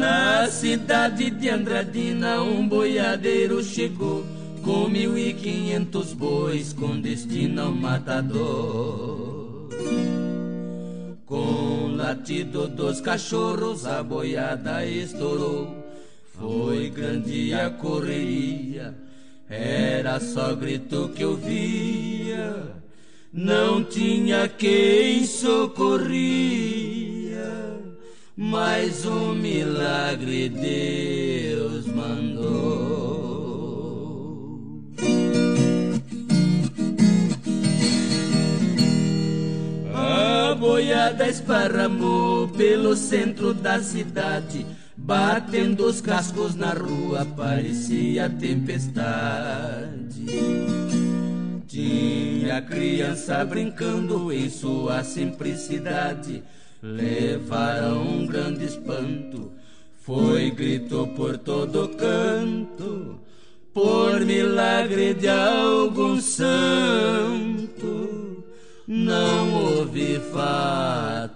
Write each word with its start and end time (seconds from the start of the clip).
Na 0.00 0.48
cidade 0.48 1.28
de 1.30 1.50
Andradina, 1.50 2.42
um 2.42 2.66
boiadeiro 2.66 3.62
chegou 3.62 4.24
com 4.64 4.88
mil 4.88 5.18
e 5.18 5.34
quinhentos 5.34 6.14
bois 6.14 6.72
com 6.72 6.98
destino 6.98 7.64
ao 7.64 7.70
matador. 7.70 9.68
Com 11.26 11.94
latido 11.94 12.66
dos 12.66 13.02
cachorros, 13.02 13.84
a 13.84 14.02
boiada 14.02 14.86
estourou. 14.86 15.68
Foi 16.32 16.88
grande 16.88 17.52
a 17.52 17.68
correria, 17.68 18.94
era 19.50 20.18
só 20.18 20.54
grito 20.54 21.10
que 21.14 21.22
eu 21.22 21.36
via. 21.36 22.56
Não 23.34 23.84
tinha 23.84 24.48
quem 24.48 25.26
socorria 25.26 27.19
mas 28.42 29.04
um 29.04 29.34
milagre 29.34 30.48
Deus 30.48 31.84
mandou. 31.88 33.20
A 39.94 40.54
boiada 40.54 41.28
esparramou 41.28 42.48
pelo 42.48 42.96
centro 42.96 43.52
da 43.52 43.78
cidade, 43.82 44.64
batendo 44.96 45.84
os 45.84 46.00
cascos 46.00 46.54
na 46.54 46.72
rua, 46.72 47.26
parecia 47.36 48.30
tempestade. 48.30 50.24
Tinha 51.68 52.62
criança 52.62 53.44
brincando 53.44 54.32
em 54.32 54.48
sua 54.48 55.04
simplicidade 55.04 56.42
levaram 56.82 58.02
um 58.02 58.26
grande 58.26 58.64
espanto. 58.64 59.52
Foi 60.02 60.50
grito 60.50 61.06
por 61.14 61.36
todo 61.38 61.88
canto, 61.90 63.20
por 63.72 64.20
milagre 64.20 65.14
de 65.14 65.28
algum 65.28 66.20
santo, 66.20 67.24
não 68.86 69.54
houve 69.54 70.18
fatalidade. 70.32 71.30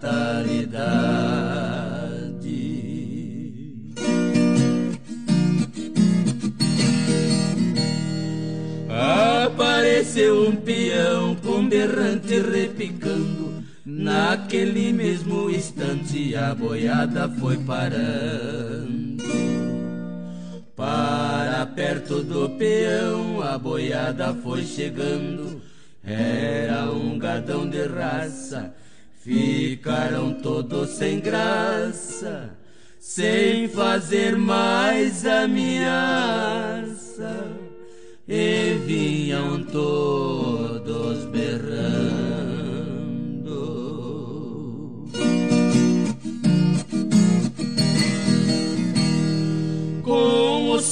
Apareceu 9.45 10.49
um 10.49 10.57
peão 10.57 11.37
com 11.37 11.69
berrante 11.69 12.41
repicando 12.41 13.44
Naquele 13.97 14.93
mesmo 14.93 15.49
instante 15.49 16.35
a 16.35 16.53
boiada 16.53 17.29
foi 17.29 17.57
parando. 17.59 19.23
Para 20.75 21.65
perto 21.67 22.21
do 22.25 22.51
peão 22.51 23.41
a 23.41 23.57
boiada 23.57 24.35
foi 24.35 24.65
chegando. 24.65 25.63
Era 26.03 26.91
um 26.91 27.17
gadão 27.17 27.71
de 27.71 27.87
raça. 27.87 28.75
Ficaram 29.21 30.35
todos 30.35 30.91
sem 30.91 31.21
graça, 31.21 32.51
sem 32.99 33.69
fazer 33.69 34.37
mais 34.37 35.25
ameaça. 35.25 36.83
E 38.27 38.75
vinham 38.85 39.63
todos 39.63 41.25
berrando. 41.27 42.14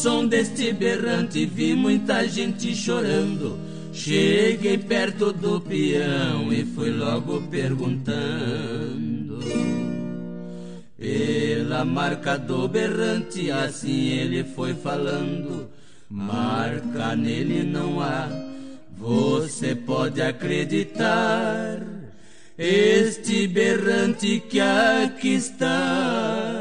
Som 0.02 0.26
deste 0.26 0.72
berrante 0.72 1.46
vi 1.46 1.76
muita 1.76 2.26
gente 2.26 2.74
chorando. 2.74 3.56
Cheguei 3.92 4.76
perto 4.76 5.32
do 5.32 5.60
peão 5.60 6.52
e 6.52 6.64
fui 6.64 6.90
logo 6.90 7.40
perguntando. 7.42 9.38
Pela 10.98 11.84
marca 11.84 12.36
do 12.36 12.66
berrante, 12.66 13.48
assim 13.52 14.08
ele 14.08 14.42
foi 14.42 14.74
falando. 14.74 15.70
Marca 16.10 17.14
nele 17.14 17.62
não 17.62 18.00
há, 18.00 18.28
você 18.98 19.76
pode 19.76 20.20
acreditar. 20.20 21.80
Este 22.58 23.46
berrante 23.46 24.42
que 24.50 24.58
aqui 24.58 25.34
está 25.34 26.51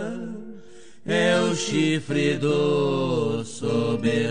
é 1.06 1.39
o 1.39 1.56
chifre 1.56 2.38
do 2.38 3.44
soberano. 3.44 4.22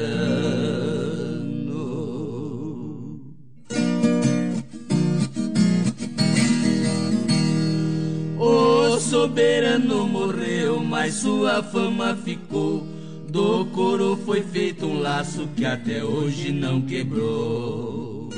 O 8.38 8.98
soberano 8.98 10.06
morreu, 10.06 10.80
mas 10.80 11.14
sua 11.14 11.62
fama 11.62 12.16
ficou. 12.16 12.86
Do 13.28 13.64
couro 13.66 14.18
foi 14.24 14.42
feito 14.42 14.86
um 14.86 15.00
laço 15.00 15.48
que 15.54 15.64
até 15.64 16.04
hoje 16.04 16.52
não 16.52 16.82
quebrou. 16.82 18.28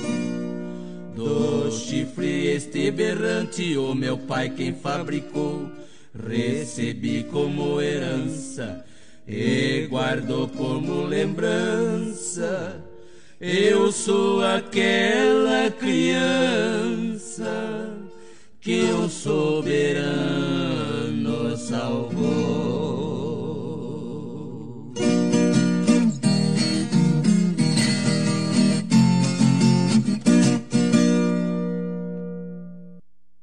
Do 1.15 1.71
chifre 1.71 2.48
este 2.48 2.91
berrante, 2.91 3.76
o 3.76 3.94
meu 3.94 4.19
pai 4.19 4.50
quem 4.50 4.75
fabricou 4.75 5.81
recebi 6.14 7.24
como 7.24 7.80
herança 7.80 8.84
e 9.26 9.86
guardo 9.88 10.48
como 10.56 11.04
lembrança. 11.04 12.82
Eu 13.40 13.90
sou 13.90 14.44
aquela 14.44 15.70
criança 15.70 16.22
que 18.60 18.84
o 18.92 19.08
soberano 19.08 19.96
salvou. 21.56 22.72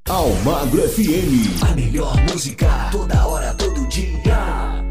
Almagro 0.10 0.82
FM. 0.82 1.62
A 1.62 1.76
melhor 1.76 2.16
música 2.32 2.90
toda 2.92 3.28
hora, 3.28 3.54
todo 3.54 3.86
dia. 3.88 4.84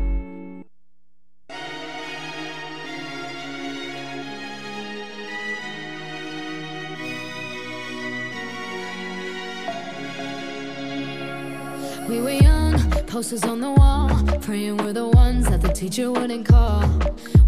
We 12.08 12.20
were 12.20 12.30
young, 12.30 12.78
posters 13.08 13.42
on 13.42 13.60
the 13.60 13.72
wall, 13.72 14.08
praying 14.40 14.76
we're 14.76 14.92
the 14.92 15.08
ones 15.08 15.48
that 15.48 15.60
the 15.60 15.72
teacher 15.72 16.12
wouldn't 16.12 16.46
call. 16.46 16.84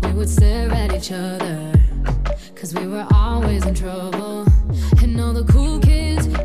We 0.03 0.12
would 0.12 0.29
stare 0.29 0.73
at 0.73 0.93
each 0.93 1.12
other, 1.12 1.73
cause 2.56 2.75
we 2.75 2.89
were 2.89 3.06
always 3.15 3.65
in 3.65 3.77
trouble. 3.77 4.45
And 5.03 5.21
all 5.21 5.33
the 5.33 5.45
cool 5.45 5.79
kids 5.79 6.10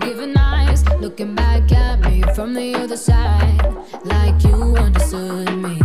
Giving 0.00 0.34
eyes 0.38 0.88
looking 1.00 1.34
back 1.34 1.70
at 1.70 2.00
me 2.00 2.22
from 2.34 2.54
the 2.54 2.74
other 2.74 2.96
side, 2.96 3.60
like 4.04 4.42
you 4.42 4.74
understood 4.76 5.54
me. 5.58 5.78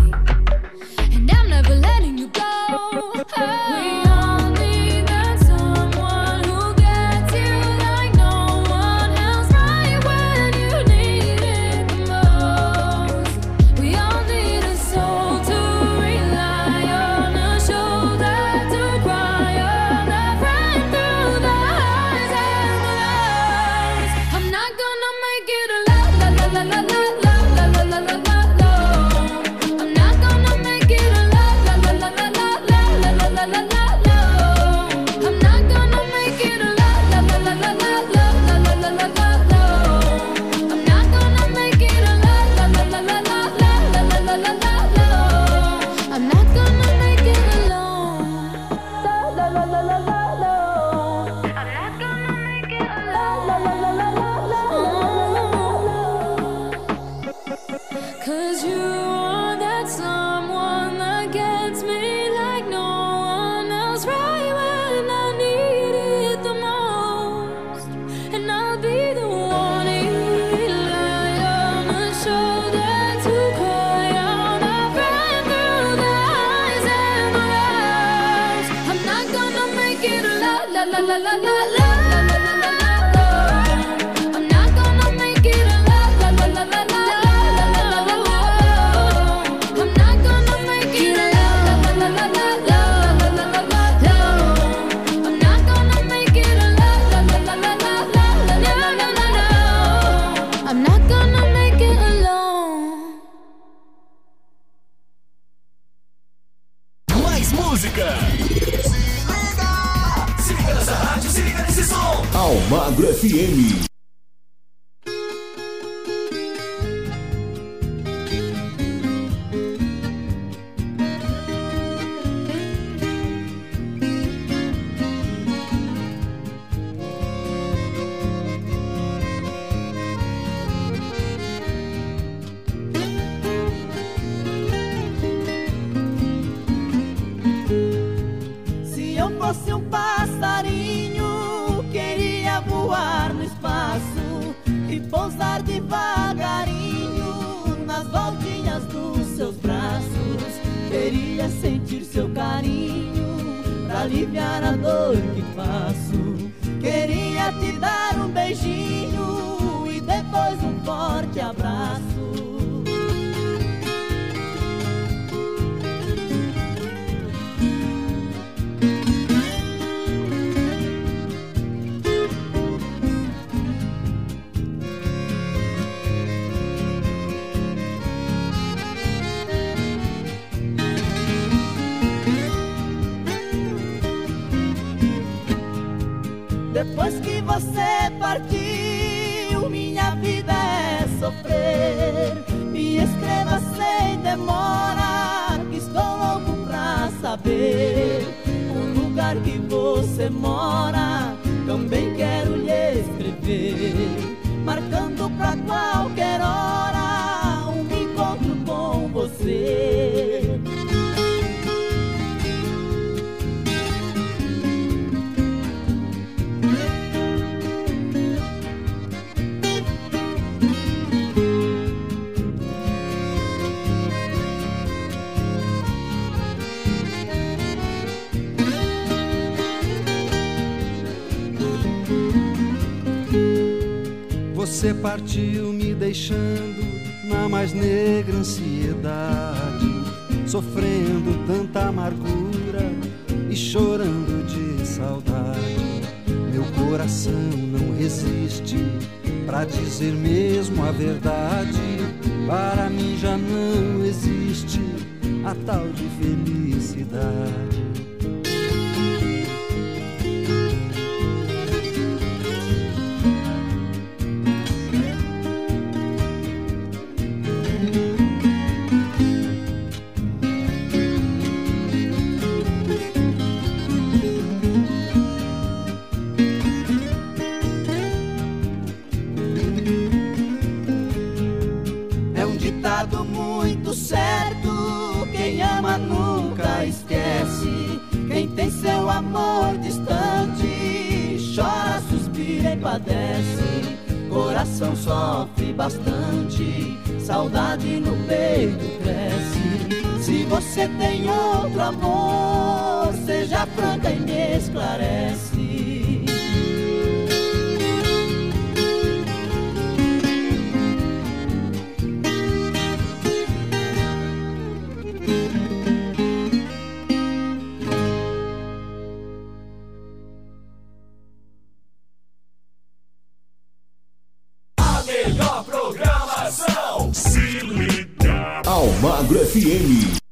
Almagro 328.77 329.39
FM. 329.39 330.26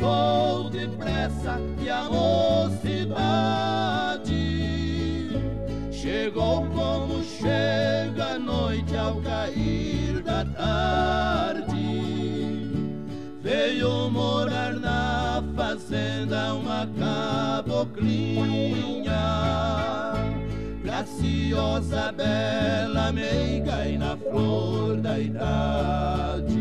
passou 0.00 0.70
depressa 0.70 1.60
e 1.78 1.90
a 1.90 2.04
mocidade 2.04 3.10
chegou 5.92 6.66
como 6.68 7.22
chega 7.22 8.34
a 8.34 8.38
noite 8.38 8.96
ao 8.96 9.16
cair 9.20 10.22
da 10.22 10.44
tarde. 10.44 11.74
Veio 13.42 14.10
morar 14.10 14.74
na 14.74 15.42
fazenda 15.54 16.54
uma 16.54 16.88
caboclinha. 16.98 18.00
Graciosa, 20.82 22.12
bela, 22.12 23.12
meiga 23.12 23.86
e 23.86 23.98
na 23.98 24.16
flor 24.16 24.96
da 24.96 25.18
idade 25.18 26.59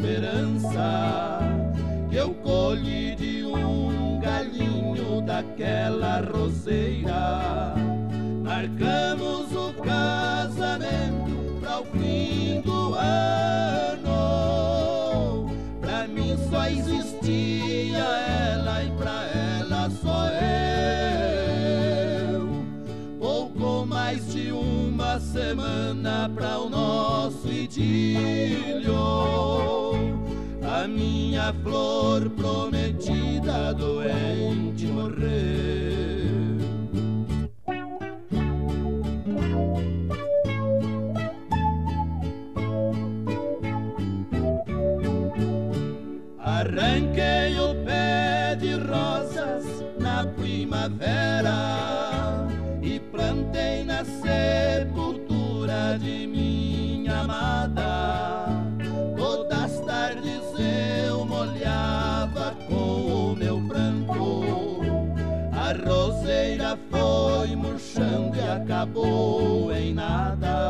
esperança 0.00 1.40
que 2.08 2.16
eu 2.16 2.32
colhi 2.36 3.14
de 3.16 3.44
um 3.44 4.18
galinho 4.18 5.20
daquela 5.20 6.22
roseira. 6.22 7.74
Marcamos 8.42 9.52
o 9.52 9.74
casamento 9.74 11.60
para 11.60 11.80
o 11.80 11.84
fim 11.84 12.62
do 12.62 12.94
ano. 12.94 14.10
Para 15.82 16.08
mim 16.08 16.34
só 16.48 16.66
existia 16.66 17.98
ela 17.98 18.82
e 18.82 18.90
para 18.92 19.26
ela 19.26 19.90
só 19.90 20.28
eu. 22.30 22.48
Pouco 23.18 23.84
mais 23.84 24.32
de 24.32 24.50
uma 24.50 25.20
semana 25.20 26.30
para 26.34 26.58
o 26.58 26.70
nosso 26.70 27.46
idílio 27.52 28.70
minha 31.40 31.54
flor 31.62 32.28
prometida 32.30 33.72
doente 33.72 34.86
morreu. 34.86 35.30
Arranquei 46.38 47.58
o 47.58 47.74
pé 47.86 48.56
de 48.56 48.74
rosas 48.74 49.64
na 49.98 50.26
primavera 50.26 51.56
e 52.82 53.00
plantei 53.00 53.84
na 53.84 54.04
sepultura 54.04 55.98
de 55.98 56.19
foi 67.50 67.56
murchando 67.56 68.36
e 68.36 68.40
acabou 68.40 69.72
em 69.72 69.92
nada. 69.92 70.69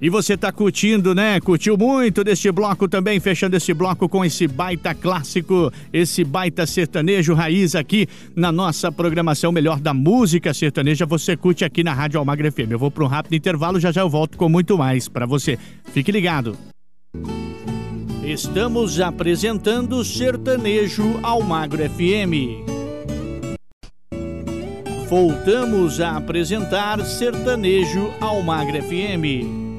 E 0.00 0.08
você 0.08 0.34
tá 0.34 0.50
curtindo, 0.50 1.14
né? 1.14 1.38
Curtiu 1.40 1.76
muito 1.76 2.24
deste 2.24 2.50
bloco 2.50 2.88
também, 2.88 3.20
fechando 3.20 3.56
esse 3.56 3.74
bloco 3.74 4.08
com 4.08 4.24
esse 4.24 4.48
baita 4.48 4.94
clássico, 4.94 5.70
esse 5.92 6.24
baita 6.24 6.66
sertanejo 6.66 7.34
raiz 7.34 7.74
aqui 7.74 8.08
na 8.34 8.50
nossa 8.50 8.90
programação 8.90 9.52
Melhor 9.52 9.78
da 9.78 9.92
Música 9.92 10.54
Sertaneja. 10.54 11.04
Você 11.04 11.36
curte 11.36 11.66
aqui 11.66 11.84
na 11.84 11.92
Rádio 11.92 12.18
Almagra 12.18 12.50
FM. 12.50 12.70
Eu 12.70 12.78
vou 12.78 12.90
para 12.90 13.04
um 13.04 13.08
rápido 13.08 13.34
intervalo, 13.34 13.78
já 13.78 13.92
já 13.92 14.00
eu 14.00 14.08
volto 14.08 14.38
com 14.38 14.48
muito 14.48 14.78
mais 14.78 15.06
para 15.06 15.26
você. 15.26 15.58
Fique 15.92 16.10
ligado. 16.10 16.56
Estamos 18.24 19.00
apresentando 19.00 20.02
Sertanejo 20.02 21.20
Almagro 21.22 21.82
FM. 21.90 22.64
Voltamos 25.08 26.00
a 26.00 26.16
apresentar 26.16 27.04
Sertanejo 27.04 28.12
Almagro 28.20 28.80
FM. 28.82 29.69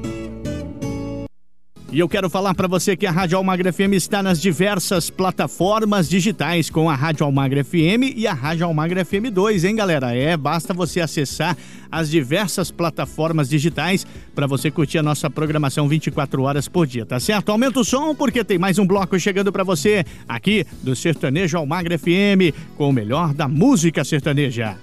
E 1.91 1.99
eu 1.99 2.07
quero 2.07 2.29
falar 2.29 2.53
para 2.53 2.69
você 2.69 2.95
que 2.95 3.05
a 3.05 3.11
Rádio 3.11 3.37
Almagra 3.37 3.73
FM 3.73 3.91
está 3.95 4.23
nas 4.23 4.41
diversas 4.41 5.09
plataformas 5.09 6.07
digitais 6.07 6.69
com 6.69 6.89
a 6.89 6.95
Rádio 6.95 7.25
Almagra 7.25 7.65
FM 7.65 8.15
e 8.15 8.25
a 8.25 8.31
Rádio 8.31 8.65
Almagra 8.65 9.03
FM 9.03 9.29
2, 9.29 9.65
hein, 9.65 9.75
galera? 9.75 10.15
É, 10.15 10.37
basta 10.37 10.73
você 10.73 11.01
acessar 11.01 11.57
as 11.91 12.09
diversas 12.09 12.71
plataformas 12.71 13.49
digitais 13.49 14.07
para 14.33 14.47
você 14.47 14.71
curtir 14.71 14.99
a 14.99 15.03
nossa 15.03 15.29
programação 15.29 15.89
24 15.89 16.43
horas 16.43 16.65
por 16.69 16.87
dia, 16.87 17.05
tá 17.05 17.19
certo? 17.19 17.51
Aumenta 17.51 17.81
o 17.81 17.83
som 17.83 18.15
porque 18.15 18.41
tem 18.41 18.57
mais 18.57 18.79
um 18.79 18.87
bloco 18.87 19.19
chegando 19.19 19.51
para 19.51 19.65
você 19.65 20.05
aqui 20.29 20.65
do 20.81 20.95
Sertanejo 20.95 21.57
Almagra 21.57 21.99
FM 21.99 22.55
com 22.77 22.87
o 22.87 22.93
melhor 22.93 23.33
da 23.33 23.49
música 23.49 24.05
sertaneja. 24.05 24.77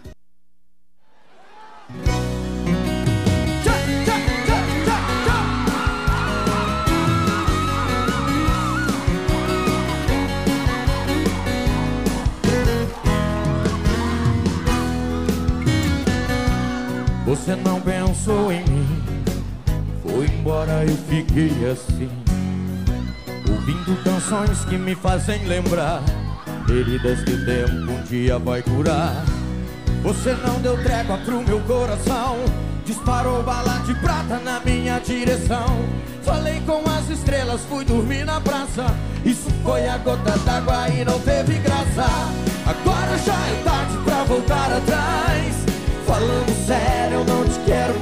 Pensou 18.28 18.52
em 18.52 18.62
mim, 18.64 19.02
foi 20.02 20.26
embora 20.26 20.84
eu 20.84 20.96
fiquei 21.08 21.50
assim. 21.70 22.10
Ouvindo 23.50 24.04
canções 24.04 24.64
que 24.66 24.76
me 24.76 24.94
fazem 24.94 25.44
lembrar. 25.46 26.02
Feridas 26.66 27.22
que 27.24 27.32
o 27.32 27.46
tempo 27.46 27.90
um 27.90 28.02
dia 28.02 28.38
vai 28.38 28.60
curar. 28.60 29.24
Você 30.02 30.34
não 30.46 30.60
deu 30.60 30.76
trégua 30.82 31.16
pro 31.24 31.42
meu 31.42 31.60
coração. 31.60 32.36
Disparou 32.84 33.42
bala 33.42 33.78
de 33.86 33.94
prata 33.94 34.38
na 34.38 34.60
minha 34.60 34.98
direção. 34.98 35.66
Falei 36.22 36.60
com 36.66 36.82
as 36.90 37.08
estrelas, 37.08 37.62
fui 37.62 37.84
dormir 37.86 38.24
na 38.26 38.40
praça. 38.40 38.84
Isso 39.24 39.50
foi 39.62 39.88
a 39.88 39.96
gota 39.96 40.36
d'água 40.44 40.90
e 40.90 41.04
não 41.04 41.18
teve 41.20 41.54
graça. 41.54 42.06
Agora 42.66 43.18
já 43.24 43.32
é 43.32 43.62
tarde 43.64 43.96
pra 44.04 44.24
voltar 44.24 44.72
atrás. 44.76 45.68
Falando 46.06 46.66
sério, 46.66 47.18
eu 47.18 47.24
não 47.24 47.44
te 47.44 47.60
quero 47.66 47.97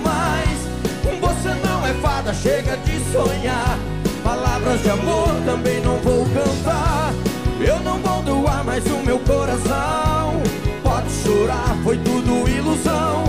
fada, 2.00 2.32
chega 2.34 2.76
de 2.78 3.00
sonhar. 3.12 3.78
Palavras 4.22 4.82
de 4.82 4.90
amor 4.90 5.28
também 5.44 5.80
não 5.80 5.96
vou 5.98 6.24
cantar. 6.26 7.12
Eu 7.60 7.80
não 7.80 7.98
vou 7.98 8.22
doar 8.22 8.64
mais 8.64 8.84
o 8.86 8.98
meu 9.04 9.18
coração. 9.20 10.42
Pode 10.82 11.10
chorar, 11.22 11.76
foi 11.82 11.96
tudo 11.98 12.48
ilusão. 12.48 13.24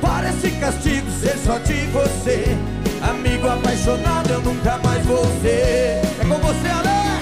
Parece 0.00 0.50
castigo 0.52 1.10
ser 1.20 1.36
só 1.38 1.58
de 1.58 1.86
você. 1.86 2.56
Amigo 3.02 3.46
apaixonado, 3.48 4.30
eu 4.30 4.40
nunca 4.40 4.78
mais 4.78 5.04
vou 5.04 5.24
ser. 5.42 6.00
É 6.20 6.24
com 6.28 6.38
você, 6.38 6.68
Alex. 6.68 7.15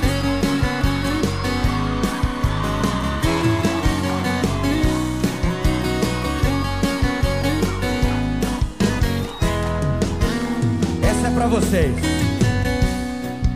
Pra 11.44 11.60
vocês. 11.60 11.94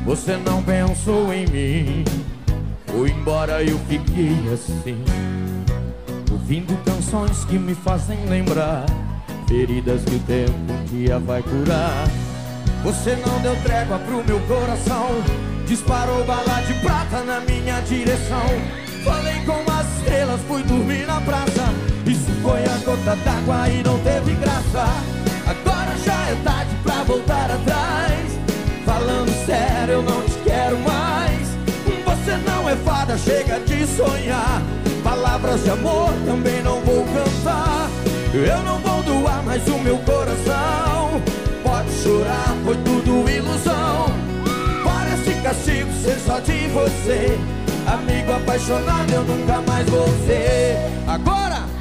Você 0.05 0.37
não 0.37 0.63
pensou 0.63 1.33
em 1.33 1.47
mim, 1.47 2.05
foi 2.87 3.11
embora 3.11 3.63
eu 3.63 3.79
fiquei 3.89 4.37
assim. 4.53 5.03
Ouvindo 6.31 6.77
canções 6.85 7.45
que 7.45 7.59
me 7.59 7.75
fazem 7.75 8.19
lembrar 8.27 8.85
feridas 9.47 10.03
que 10.05 10.17
o 10.17 10.21
tempo 10.21 10.53
um 10.71 10.85
dia 10.85 11.19
vai 11.19 11.43
curar. 11.43 12.07
Você 12.85 13.17
não 13.27 13.41
deu 13.41 13.57
trégua 13.63 13.99
pro 13.99 14.25
meu 14.25 14.41
coração, 14.41 15.09
disparou 15.67 16.25
bala 16.25 16.61
de 16.67 16.75
prata 16.75 17.23
na 17.23 17.41
minha 17.41 17.81
direção. 17.81 18.49
Falei 19.05 19.41
com 19.47 19.71
as 19.73 19.99
estrelas, 19.99 20.41
fui 20.43 20.63
dormir 20.65 21.07
na 21.07 21.21
praça. 21.23 21.73
Isso 22.07 22.31
foi 22.43 22.65
a 22.65 22.77
gota 22.85 23.17
d'água 23.25 23.69
e 23.69 23.83
não 23.83 23.99
teve 24.01 24.33
graça. 24.35 24.85
Agora 25.47 25.97
já 26.05 26.29
é 26.29 26.35
tarde 26.45 26.68
pra 26.89 27.03
voltar 27.03 27.51
atrás. 27.51 28.39
Falando 28.87 29.31
sério, 29.45 29.95
eu 29.95 30.03
não 30.03 30.23
te 30.23 30.39
quero 30.43 30.79
mais. 30.79 31.49
Você 32.07 32.37
não 32.51 32.69
é 32.69 32.75
fada, 32.77 33.19
chega 33.19 33.61
de 33.61 33.87
sonhar. 33.87 34.63
Palavras 35.05 35.63
de 35.63 35.71
amor 35.71 36.11
também 36.25 36.63
não 36.63 36.81
vou 36.81 37.05
cantar. 37.05 37.91
Eu 38.33 38.63
não 38.63 38.79
vou 38.79 39.03
doar 39.03 39.43
mais 39.43 39.67
o 39.69 39.79
meu 39.79 39.99
coração. 39.99 41.21
Pode 41.63 41.91
chorar, 42.03 42.57
foi 42.65 42.77
tudo 42.77 43.31
ilusão. 43.31 44.07
Parece 44.83 45.35
castigo 45.43 45.93
ser 46.03 46.19
só 46.21 46.41
de 46.41 46.69
você. 46.69 47.39
Amigo 47.87 48.33
apaixonado, 48.33 49.11
eu 49.13 49.25
nunca 49.25 49.61
mais 49.63 49.89
vou 49.89 50.09
ser. 50.27 50.79
Agora! 51.07 51.78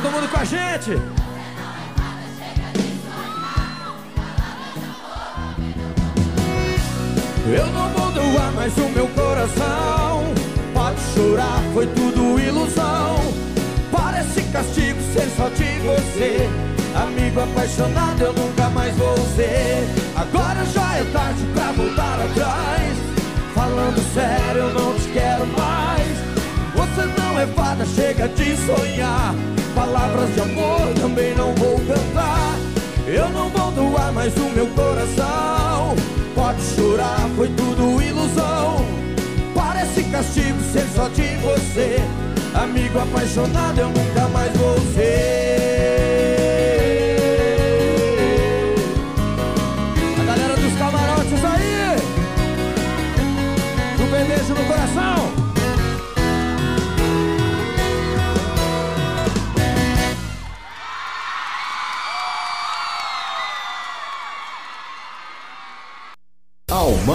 Todo 0.00 0.12
mundo 0.12 0.30
com 0.30 0.38
a 0.38 0.44
gente. 0.44 0.90
Eu 7.48 7.66
não 7.66 7.88
vou 7.88 8.12
doar 8.12 8.52
mais 8.52 8.76
o 8.78 8.88
meu 8.90 9.08
coração. 9.08 10.22
Pode 10.72 11.00
chorar, 11.12 11.60
foi 11.74 11.88
tudo 11.88 12.38
ilusão. 12.38 13.16
Parece 13.90 14.42
castigo 14.52 15.00
ser 15.12 15.28
só 15.36 15.48
de 15.48 15.64
você. 15.80 16.48
Amigo 16.94 17.40
apaixonado, 17.40 18.22
eu 18.22 18.32
nunca 18.34 18.70
mais 18.70 18.94
vou 18.94 19.16
ser. 19.34 19.84
Agora 20.14 20.64
já 20.66 20.94
é 20.94 21.04
tarde 21.12 21.44
pra 21.52 21.72
voltar 21.72 22.20
atrás. 22.20 22.96
Falando 23.52 24.14
sério, 24.14 24.60
eu 24.60 24.74
não 24.74 24.94
te 24.94 25.08
quero 25.08 25.44
mais. 25.44 26.16
Você 26.76 27.20
não 27.20 27.36
é 27.40 27.46
fada, 27.48 27.84
chega 27.84 28.28
de 28.28 28.56
sonhar. 28.58 29.34
Palavras 29.90 30.34
de 30.34 30.40
amor 30.42 30.92
também 31.00 31.34
não 31.34 31.54
vou 31.54 31.80
cantar. 31.86 32.58
Eu 33.06 33.26
não 33.30 33.48
vou 33.48 33.72
doar 33.72 34.12
mais 34.12 34.36
o 34.36 34.50
meu 34.50 34.66
coração. 34.66 35.96
Pode 36.34 36.60
chorar, 36.76 37.26
foi 37.34 37.48
tudo 37.56 38.02
ilusão. 38.02 38.84
Parece 39.54 40.04
castigo 40.04 40.58
ser 40.72 40.86
só 40.94 41.08
de 41.08 41.34
você. 41.38 41.96
Amigo 42.52 42.98
apaixonado, 42.98 43.78
eu 43.78 43.88
nunca 43.88 44.28
mais 44.28 44.54
vou 44.58 44.78
ser. 44.94 46.17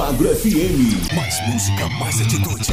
Almagro 0.03 0.35
FM. 0.35 1.15
Mais 1.15 1.47
música, 1.47 1.87
mais 1.97 2.19
atitude. 2.19 2.67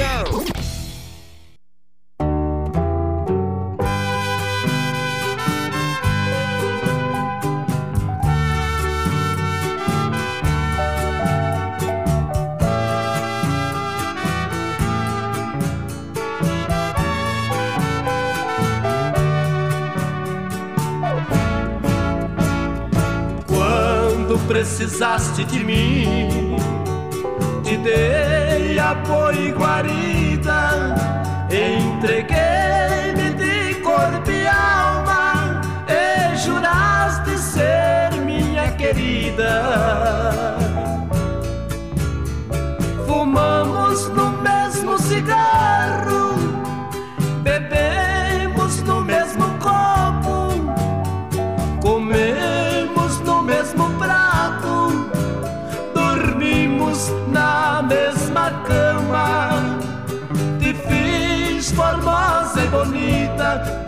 Quando 23.47 24.37
precisaste 24.49 25.45
de 25.45 25.65
mim 25.65 26.50
dei 29.03 29.51
apoio 29.55 30.10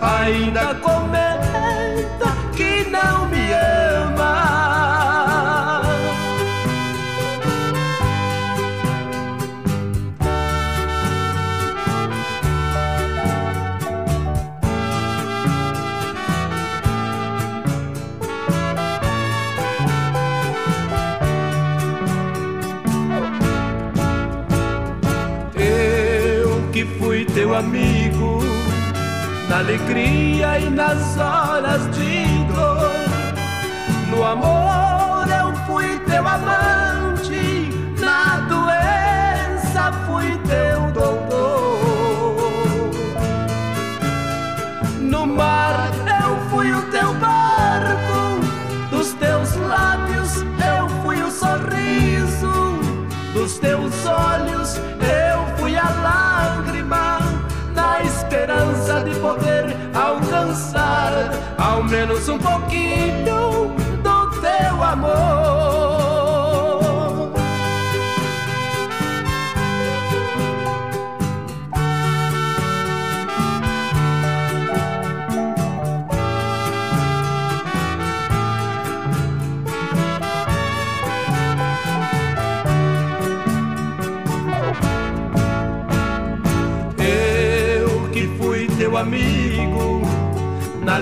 ainda 0.01 0.72
alegria 29.63 30.59
e 30.59 30.69
nas 30.69 31.17
horas 31.17 31.83
de 31.97 32.25
dor. 32.53 32.91
No 34.11 34.25
amor 34.25 34.62
ao 61.73 61.83
menos 61.85 62.29
um 62.29 62.39
pouquinho 62.39 63.32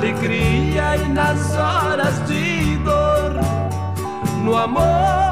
alegria 0.01 0.97
e 0.97 1.09
nas 1.09 1.55
horas 1.55 2.27
de 2.27 2.79
dor. 2.79 3.35
No 4.43 4.57
amor 4.57 5.30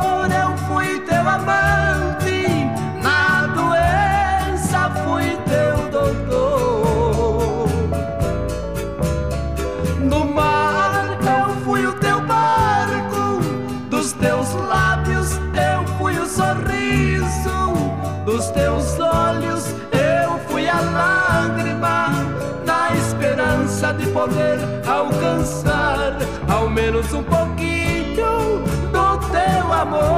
poder 24.18 24.58
alcançar 24.84 26.18
ao 26.52 26.68
menos 26.68 27.14
um 27.14 27.22
pouquinho 27.22 28.64
do 28.92 29.18
teu 29.30 29.72
amor. 29.72 30.17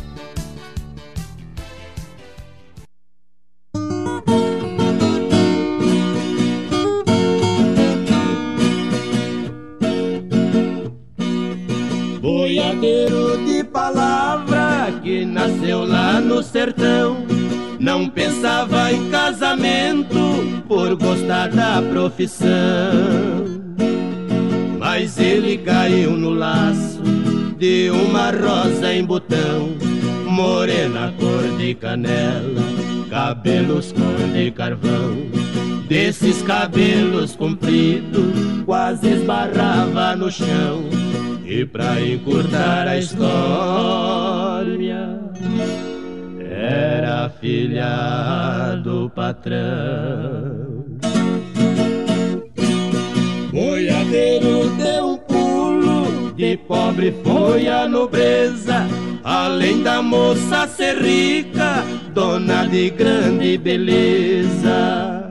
Sertão. 16.51 17.25
Não 17.79 18.09
pensava 18.09 18.91
em 18.91 19.09
casamento 19.09 20.63
por 20.67 20.95
gostar 20.95 21.49
da 21.49 21.81
profissão. 21.81 22.49
Mas 24.77 25.17
ele 25.17 25.57
caiu 25.57 26.11
no 26.11 26.29
laço 26.29 27.01
de 27.57 27.89
uma 27.89 28.29
rosa 28.31 28.93
em 28.93 29.03
botão. 29.03 29.69
Morena 30.25 31.13
cor 31.19 31.57
de 31.57 31.73
canela, 31.75 32.61
cabelos 33.09 33.91
cor 33.93 34.27
de 34.33 34.51
carvão. 34.51 35.15
Desses 35.87 36.41
cabelos 36.41 37.35
compridos, 37.35 38.63
quase 38.65 39.09
esbarrava 39.09 40.15
no 40.15 40.31
chão. 40.31 40.83
E 41.45 41.65
pra 41.65 41.99
encurtar 41.99 42.87
a 42.87 42.97
história, 42.97 43.21
era 46.61 47.27
filha 47.41 48.79
do 48.83 49.09
patrão. 49.09 50.85
Boiadeiro 53.51 54.69
deu 54.77 55.07
um 55.07 55.17
pulo, 55.17 56.33
de 56.35 56.55
pobre 56.57 57.13
foi 57.23 57.67
a 57.67 57.87
nobreza. 57.87 58.87
Além 59.23 59.81
da 59.81 60.01
moça 60.03 60.67
ser 60.67 60.97
rica, 61.01 61.83
dona 62.13 62.65
de 62.67 62.91
grande 62.91 63.57
beleza. 63.57 65.30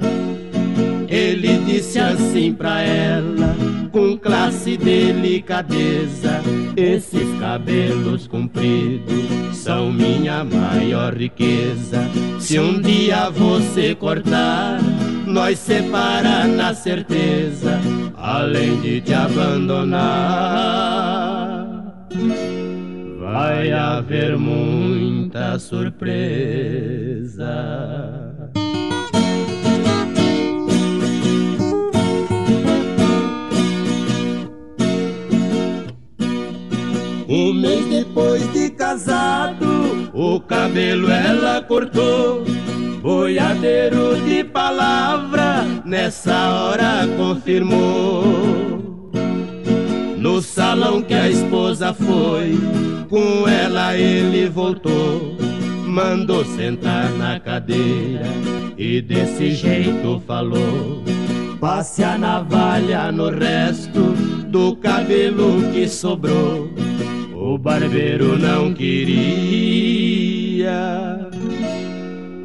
Disse 1.72 2.00
assim 2.00 2.52
pra 2.52 2.82
ela, 2.82 3.54
com 3.92 4.16
classe 4.18 4.70
e 4.70 4.76
delicadeza: 4.76 6.42
Esses 6.76 7.38
cabelos 7.38 8.26
compridos 8.26 9.56
são 9.56 9.92
minha 9.92 10.42
maior 10.42 11.14
riqueza. 11.14 12.10
Se 12.40 12.58
um 12.58 12.80
dia 12.80 13.30
você 13.30 13.94
cortar, 13.94 14.80
nós 15.24 15.60
separa 15.60 16.44
na 16.48 16.74
certeza, 16.74 17.78
além 18.16 18.80
de 18.80 19.00
te 19.00 19.14
abandonar. 19.14 20.00
Vai 23.20 23.70
haver 23.70 24.36
muita 24.36 25.56
surpresa. 25.60 26.20
Casado, 38.80 40.10
o 40.14 40.40
cabelo 40.40 41.10
ela 41.10 41.60
cortou. 41.60 42.46
Boiadeiro 43.02 44.16
de 44.24 44.42
palavra, 44.42 45.66
nessa 45.84 46.48
hora 46.48 47.06
confirmou. 47.18 49.10
No 50.16 50.40
salão 50.40 51.02
que 51.02 51.12
a 51.12 51.28
esposa 51.28 51.92
foi, 51.92 52.58
com 53.10 53.46
ela 53.46 53.94
ele 53.96 54.48
voltou. 54.48 55.36
Mandou 55.86 56.42
sentar 56.44 57.10
na 57.10 57.38
cadeira 57.38 58.26
e 58.78 59.02
desse 59.02 59.50
jeito 59.52 60.22
falou. 60.26 61.02
Passe 61.60 62.02
a 62.02 62.16
navalha 62.16 63.12
no 63.12 63.28
resto 63.28 64.00
do 64.48 64.74
cabelo 64.76 65.70
que 65.70 65.86
sobrou. 65.86 66.70
O 67.42 67.56
barbeiro 67.56 68.38
não 68.38 68.74
queria. 68.74 69.16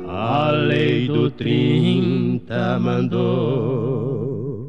A 0.08 0.52
lei 0.52 1.06
do 1.06 1.30
30 1.30 2.80
mandou. 2.80 4.66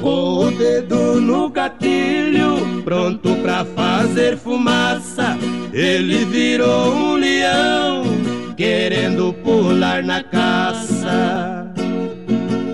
Com 0.00 0.38
o 0.38 0.50
dedo 0.50 1.20
no 1.20 1.48
gatilho, 1.50 2.82
pronto 2.82 3.36
pra 3.36 3.64
fazer 3.64 4.36
fumaça, 4.36 5.38
ele 5.72 6.24
virou 6.24 6.92
um 6.92 7.14
leão, 7.14 8.02
querendo 8.56 9.32
pular 9.44 10.02
na 10.02 10.24
caça. 10.24 11.72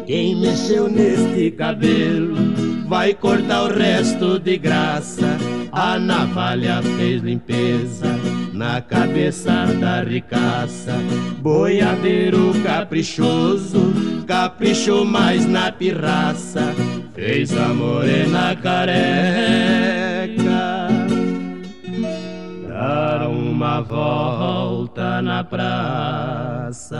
Quem 0.06 0.40
mexeu 0.40 0.88
neste 0.88 1.50
cabelo 1.50 2.53
vai 2.86 3.14
cortar 3.14 3.64
o 3.64 3.78
resto 3.78 4.38
de 4.38 4.56
graça. 4.56 5.36
A 5.72 5.98
navalha 5.98 6.82
fez 6.96 7.22
limpeza 7.22 8.06
na 8.52 8.80
cabeça 8.80 9.66
da 9.80 10.02
ricaça. 10.02 10.92
Boiadeiro 11.38 12.52
caprichoso, 12.62 13.92
caprichou 14.26 15.04
mais 15.04 15.46
na 15.46 15.72
pirraça. 15.72 16.74
Fez 17.14 17.56
a 17.56 17.68
morena 17.68 18.56
careca 18.56 19.84
dar 22.68 23.28
uma 23.28 23.80
volta 23.80 25.22
na 25.22 25.44
praça. 25.44 26.94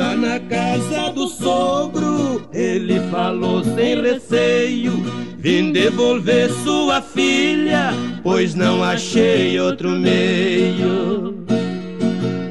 Lá 0.00 0.16
na 0.16 0.40
casa 0.40 1.12
do 1.12 1.28
sogro, 1.28 2.48
ele 2.54 2.98
falou 3.10 3.62
sem 3.62 4.00
receio: 4.00 4.92
Vim 5.36 5.72
devolver 5.72 6.50
sua 6.64 7.02
filha, 7.02 7.92
pois 8.22 8.54
não 8.54 8.82
achei 8.82 9.60
outro 9.60 9.90
meio. 9.90 11.44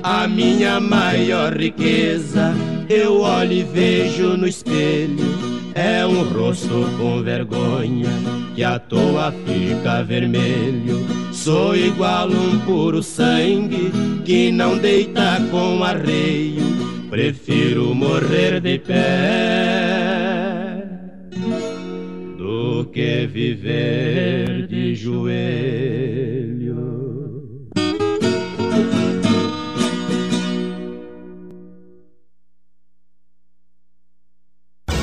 A 0.03 0.27
minha 0.27 0.79
maior 0.79 1.57
riqueza, 1.57 2.53
eu 2.87 3.21
olho 3.21 3.53
e 3.53 3.63
vejo 3.63 4.37
no 4.37 4.47
espelho. 4.47 5.49
É 5.73 6.05
um 6.05 6.23
rosto 6.23 6.85
com 6.99 7.23
vergonha, 7.23 8.09
que 8.53 8.63
à 8.63 8.77
toa 8.77 9.33
fica 9.45 10.03
vermelho. 10.03 11.05
Sou 11.31 11.75
igual 11.75 12.27
um 12.29 12.59
puro 12.59 13.01
sangue, 13.01 13.91
que 14.25 14.51
não 14.51 14.77
deita 14.77 15.41
com 15.49 15.83
arreio. 15.83 16.98
Prefiro 17.09 17.95
morrer 17.95 18.61
de 18.61 18.77
pé 18.77 20.19
do 22.37 22.85
que 22.93 23.25
viver 23.25 24.67
de 24.67 24.93
joelho. 24.93 26.69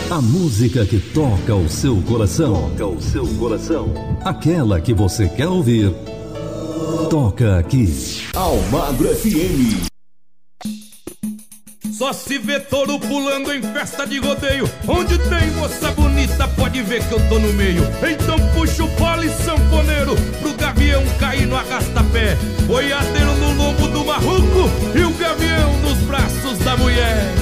A 0.08 0.20
música 0.22 0.86
que 0.86 1.00
toca 1.12 1.56
o 1.56 1.68
seu 1.68 2.00
coração. 2.02 2.70
Toca 2.78 2.86
o 2.86 3.02
seu 3.02 3.26
coração. 3.34 3.92
Aquela 4.24 4.80
que 4.80 4.94
você 4.94 5.28
quer 5.28 5.48
ouvir. 5.48 5.92
Toca 7.10 7.58
aqui. 7.58 7.86
Almagro 8.32 9.08
FM. 9.08 9.95
Só 11.96 12.12
se 12.12 12.36
vê 12.36 12.60
touro 12.60 12.98
pulando 13.00 13.50
em 13.50 13.62
festa 13.62 14.06
de 14.06 14.18
rodeio. 14.18 14.70
Onde 14.86 15.16
tem 15.16 15.50
moça 15.52 15.90
bonita, 15.92 16.46
pode 16.48 16.82
ver 16.82 17.02
que 17.08 17.12
eu 17.12 17.28
tô 17.30 17.38
no 17.38 17.50
meio. 17.54 17.82
Então 18.06 18.36
puxa 18.52 18.84
o 18.84 18.88
pole 18.96 19.30
sanfoneiro 19.30 20.14
pro 20.42 20.52
gavião 20.52 21.02
cair 21.18 21.46
no 21.46 21.56
arrasta-pé. 21.56 22.36
Boiadeiro 22.66 23.34
no 23.36 23.54
lombo 23.54 23.88
do 23.88 24.04
marruco 24.04 24.70
e 24.94 25.04
o 25.04 25.10
gavião 25.14 25.72
nos 25.78 25.96
braços 26.00 26.58
da 26.58 26.76
mulher. 26.76 27.32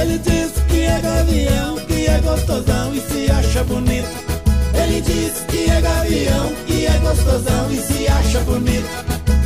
Ele 0.00 0.18
diz 0.18 0.52
que 0.68 0.82
é 0.82 1.00
gavião, 1.00 1.76
que 1.88 2.06
é 2.06 2.20
gostosão 2.20 2.94
e 2.94 3.00
se 3.00 3.28
acha 3.32 3.64
bonito. 3.64 4.08
Ele 4.74 5.00
diz 5.00 5.44
que 5.48 5.68
é 5.68 5.80
gavião, 5.80 6.52
que 6.68 6.86
é 6.86 6.98
gostosão 6.98 7.68
e 7.72 7.78
se 7.78 8.06
acha 8.06 8.38
bonito. 8.40 8.88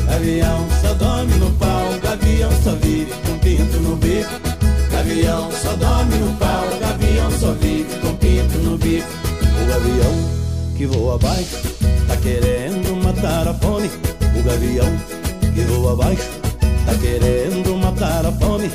Gavião 0.06 0.66
só 0.83 0.92
dorme 0.92 1.35
no 1.37 1.50
pau, 1.52 1.99
gavião 2.11 2.51
só 2.64 2.73
vive 2.73 3.12
com 3.25 3.38
pinto 3.38 3.77
no 3.81 3.94
bico. 3.94 4.31
Gavião 4.90 5.49
só 5.53 5.77
dorme 5.77 6.16
no 6.16 6.35
pau, 6.38 6.64
gavião 6.81 7.31
só 7.38 7.53
vive 7.53 8.01
com 8.01 8.14
pinto 8.16 8.59
no 8.59 8.77
bico. 8.77 9.07
O 9.62 9.66
gavião 9.68 10.75
que 10.77 10.87
voa 10.87 11.14
abaixo 11.14 11.57
tá 12.09 12.16
querendo 12.16 12.96
matar 13.05 13.46
a 13.46 13.55
fome. 13.55 13.88
O 14.37 14.42
gavião 14.42 14.87
que 15.55 15.61
voa 15.62 15.92
abaixo 15.92 16.29
tá 16.85 16.94
querendo 17.01 17.77
matar 17.77 18.27
a 18.27 18.33
fome. 18.33 18.70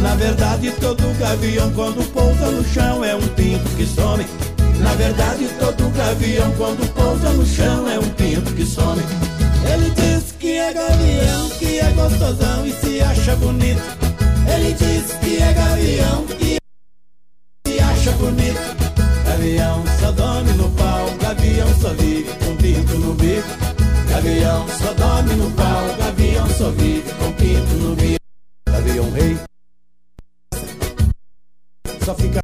Na 0.00 0.14
verdade, 0.14 0.72
todo 0.80 1.18
gavião 1.18 1.70
quando 1.72 2.10
pousa 2.12 2.50
no 2.50 2.64
chão 2.64 3.04
é 3.04 3.14
um 3.14 3.28
pinto 3.28 3.68
que 3.76 3.84
some. 3.84 4.24
Na 4.80 4.94
verdade, 4.94 5.46
todo 5.58 5.90
gavião 5.94 6.50
quando 6.56 6.90
pousa 6.94 7.30
no 7.32 7.44
chão 7.44 7.86
é 7.86 7.98
um 7.98 8.08
pinto 8.10 8.50
que 8.54 8.64
some. 8.64 9.02
Ele 9.64 9.90
diz 9.90 10.32
que 10.32 10.58
é 10.58 10.72
gavião, 10.72 11.50
que 11.58 11.78
é 11.78 11.90
gostosão 11.92 12.66
e 12.66 12.72
se 12.72 13.00
acha 13.00 13.36
bonito. 13.36 13.82
Ele 14.54 14.72
diz 14.74 15.12
que 15.14 15.42
é 15.42 15.52
gavião, 15.52 16.26
que 16.26 16.58
se 17.66 17.80
acha 17.80 18.12
bonito. 18.12 18.60
Gavião 19.24 19.84
só 20.00 20.12
dorme 20.12 20.52
no 20.52 20.70
pau, 20.70 21.10
gavião 21.20 21.68
só 21.80 21.90
vive 21.94 22.30
com 22.44 22.56
pinto 22.56 22.98
no 22.98 23.14
bico. 23.14 23.48
Gavião 24.10 24.66
só 24.68 24.92
dorme 24.94 25.34
no 25.34 25.50
pau, 25.52 25.96
gavião 25.98 26.48
só 26.50 26.70
vive 26.70 27.12
com 27.12 27.32
pinto 27.32 27.74
no 27.74 27.94
bico. 27.94 28.18
Gavião 28.68 29.10
rei 29.12 29.38
só 32.04 32.14
fica. 32.14 32.40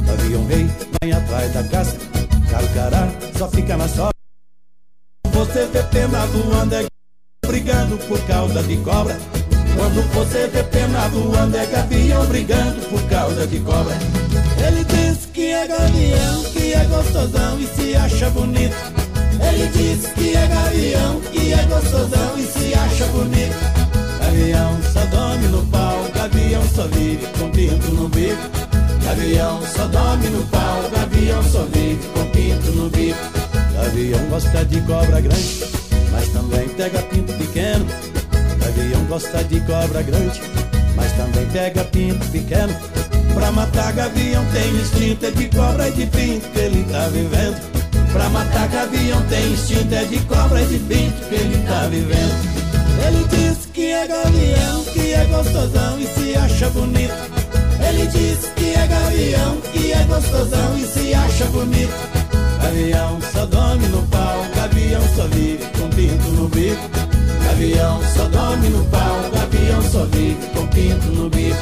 Gavião 0.00 0.46
rei 0.46 0.66
vai 1.00 1.12
atrás 1.12 1.52
da 1.52 1.64
caça. 1.64 1.96
Carcará 2.50 3.08
só 3.36 3.48
fica 3.48 3.76
na 3.76 3.88
sopa. 3.88 4.11
Você 5.42 5.66
vê 5.66 5.82
pena 5.82 6.18
é 6.20 7.48
brigando 7.48 7.98
por 8.06 8.20
causa 8.28 8.62
de 8.62 8.76
cobra. 8.76 9.18
Quando 9.76 10.00
você 10.14 10.46
vê 10.46 10.62
pena 10.62 11.08
voando 11.08 11.56
é 11.56 11.66
gavião 11.66 12.24
brigando 12.26 12.80
por 12.82 13.02
causa 13.08 13.44
de 13.48 13.58
cobra. 13.58 13.92
Ele 14.64 14.84
diz 14.84 15.26
que 15.26 15.48
é 15.48 15.66
gavião, 15.66 16.44
que 16.44 16.72
é 16.72 16.84
gostosão 16.84 17.58
e 17.58 17.66
se 17.66 17.96
acha 17.96 18.30
bonito. 18.30 18.76
Ele 19.40 19.66
diz 19.74 20.12
que 20.12 20.36
é 20.36 20.46
gavião, 20.46 21.20
que 21.22 21.52
é 21.52 21.64
gostosão 21.64 22.38
e 22.38 22.46
se 22.46 22.74
acha 22.74 23.06
bonito. 23.06 23.56
Gavião 24.20 24.78
só 24.92 25.04
dorme 25.06 25.48
no 25.48 25.66
pau, 25.66 26.06
gavião 26.14 26.62
só 26.72 26.86
vive 26.86 27.26
com 27.36 27.50
pinto 27.50 27.90
no 27.90 28.08
bico. 28.08 28.42
Gavião 29.04 29.60
só 29.66 29.88
dorme 29.88 30.28
no 30.28 30.46
pau, 30.46 30.88
gavião 30.94 31.42
só 31.42 31.64
vive 31.64 32.06
com 32.14 32.24
pinto 32.26 32.70
no 32.76 32.88
bico. 32.88 33.51
Gavião 33.74 34.24
gosta 34.28 34.64
de 34.64 34.80
cobra 34.82 35.20
grande, 35.20 35.64
mas 36.10 36.28
também 36.28 36.68
pega 36.70 37.02
pinto 37.02 37.32
pequeno. 37.34 37.86
Gavião 38.60 39.04
gosta 39.06 39.42
de 39.44 39.60
cobra 39.60 40.02
grande, 40.02 40.42
mas 40.94 41.12
também 41.12 41.46
pega 41.46 41.84
pinto 41.84 42.26
pequeno. 42.28 42.74
Pra 43.34 43.50
matar 43.50 43.92
gavião 43.92 44.44
tem 44.52 44.74
instinto, 44.74 45.26
é 45.26 45.30
de 45.30 45.48
cobra 45.48 45.88
e 45.88 45.92
de 45.92 46.06
pinto 46.06 46.48
que 46.50 46.58
ele 46.58 46.84
tá 46.90 47.08
vivendo. 47.08 48.12
Pra 48.12 48.28
matar 48.28 48.68
gavião 48.68 49.22
tem 49.22 49.52
instinto, 49.52 49.94
é 49.94 50.04
de 50.04 50.18
cobra 50.20 50.60
e 50.60 50.66
de 50.66 50.78
pinto 50.78 51.28
que 51.28 51.34
ele 51.34 51.66
tá 51.66 51.86
vivendo. 51.88 52.62
Ele 53.06 53.24
diz 53.30 53.66
que 53.72 53.90
é 53.90 54.06
gavião, 54.06 54.84
que 54.92 55.12
é 55.14 55.24
gostosão 55.24 55.98
e 55.98 56.06
se 56.06 56.36
acha 56.36 56.68
bonito. 56.70 57.14
Ele 57.88 58.06
diz 58.06 58.50
que 58.54 58.74
é 58.74 58.86
gavião, 58.86 59.56
que 59.72 59.92
é 59.92 60.04
gostosão 60.04 60.76
e 60.76 60.86
se 60.86 61.14
acha 61.14 61.46
bonito. 61.46 62.31
Gavião 62.62 63.18
só 63.32 63.44
dorme 63.46 63.88
no 63.88 64.06
pau, 64.06 64.46
gavião 64.54 65.02
só 65.16 65.26
vive 65.26 65.64
com 65.78 65.90
pinto 65.90 66.28
no 66.28 66.48
bico. 66.48 66.90
Gavião 67.44 68.00
só 68.14 68.28
dorme 68.28 68.68
no 68.68 68.84
pau, 68.84 69.18
gavião 69.34 69.82
só 69.82 70.04
vive 70.06 70.46
com 70.54 70.66
pinto 70.68 71.06
no 71.08 71.28
bico. 71.28 71.56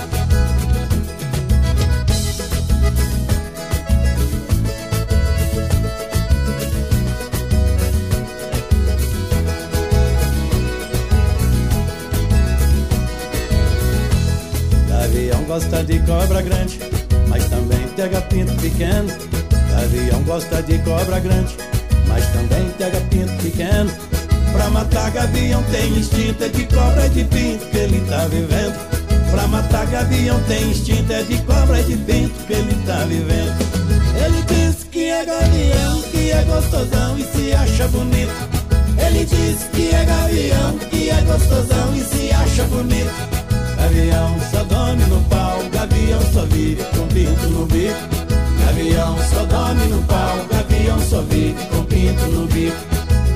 Gavião 14.86 15.44
gosta 15.44 15.82
de 15.82 15.98
cobra 16.00 16.42
grande, 16.42 16.78
mas 17.26 17.48
também 17.48 17.88
pega 17.96 18.20
pinto 18.20 18.54
pequeno. 18.56 19.30
Gavião 19.90 20.22
gosta 20.22 20.62
de 20.62 20.79
cobra 20.79 21.18
grande, 21.18 21.57
mas 22.07 22.24
também 22.29 22.70
pega 22.79 23.00
pinto 23.11 23.33
pequeno. 23.42 23.90
Pra 24.53 24.70
matar 24.70 25.11
gavião 25.11 25.61
tem 25.64 25.98
instinto, 25.98 26.44
é 26.44 26.48
de 26.48 26.64
cobra 26.66 27.07
e 27.07 27.09
de 27.11 27.24
pinto 27.24 27.66
que 27.66 27.76
ele 27.76 28.00
tá 28.09 28.24
vivendo. 28.26 29.31
Pra 29.33 29.48
matar 29.48 29.87
gavião 29.87 30.40
tem 30.44 30.70
instinto, 30.70 31.12
é 31.12 31.24
de 31.24 31.38
cobra 31.42 31.83
de 31.83 31.96
vento 31.96 32.46
que 32.46 32.53
ele 32.53 32.87
tá 32.87 33.05
vivendo. 33.05 33.57
Ele 34.14 34.42
diz 34.42 34.85
que 34.85 35.07
é 35.07 35.24
gavião, 35.24 36.03
que 36.03 36.31
é 36.31 36.44
gostosão 36.44 37.18
e 37.18 37.24
se 37.24 37.53
acha 37.53 37.88
bonito. 37.88 38.33
Ele 38.96 39.24
diz 39.24 39.64
que 39.72 39.92
é 39.92 40.05
gavião, 40.05 40.79
que 40.88 41.11
é 41.11 41.20
gostosão 41.22 41.96
e 41.96 42.00
se 42.05 42.33
acha 42.33 42.62
bonito. 42.64 43.11
Gavião 43.76 44.37
só 44.53 44.62
dorme 44.62 45.05
no 45.07 45.20
pau, 45.24 45.59
gavião 45.72 46.20
só 46.33 46.44
vive 46.46 46.85
com 46.96 47.09
pinto 47.09 47.48
no 47.48 47.66
bico. 47.66 48.19
Gavião 48.64 49.16
só 49.31 49.44
dorme 49.46 49.85
no 49.87 50.03
pau, 50.05 50.37
gavião 50.51 51.01
só 51.01 51.20
vive 51.23 51.66
com 51.66 51.85
pinto 51.85 52.27
no 52.27 52.46
bico. 52.46 52.77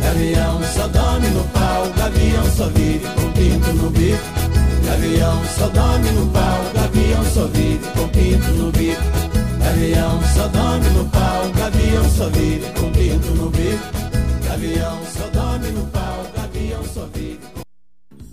Gavião 0.02 0.62
só 0.62 0.88
dorme 0.88 1.28
no 1.28 1.44
pau, 1.44 1.90
gavião 1.96 2.44
só 2.56 2.68
vive 2.68 3.06
com 3.14 3.32
pinto 3.32 3.72
no 3.72 3.90
bico. 3.90 4.22
Gavião 4.86 5.44
só 5.56 5.68
dorme 5.68 6.10
no 6.10 6.26
pau, 6.28 6.60
gavião 6.74 7.24
só 7.24 7.46
vive 7.46 7.86
com 7.96 8.08
pinto 8.08 8.50
no 8.52 8.70
bico. 8.70 9.02
Gavião 9.58 10.20
só 10.34 10.48
dorme 10.48 10.88
no 10.90 11.04
pau, 11.06 11.50
gavião 11.56 12.10
só 12.10 12.28
vive 12.28 12.66
com 12.78 12.92
pinto 12.92 13.30
no 13.34 13.50
bico. 13.50 13.84
Gavião 14.46 14.98
só 15.16 15.28
dorme 15.32 15.68
no 15.70 15.86
pau, 15.86 16.26
gavião 16.36 16.84
só 16.84 17.06
vive 17.12 17.53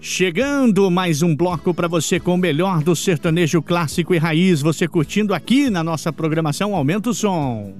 Chegando 0.00 0.88
mais 0.92 1.22
um 1.22 1.34
bloco 1.34 1.74
para 1.74 1.88
você 1.88 2.20
com 2.20 2.34
o 2.34 2.38
melhor 2.38 2.84
do 2.84 2.94
sertanejo 2.94 3.60
clássico 3.60 4.14
e 4.14 4.18
raiz. 4.18 4.62
Você 4.62 4.86
curtindo 4.86 5.34
aqui 5.34 5.68
na 5.68 5.82
nossa 5.82 6.12
programação 6.12 6.74
Aumenta 6.76 7.10
o 7.10 7.14
Som. 7.14 7.74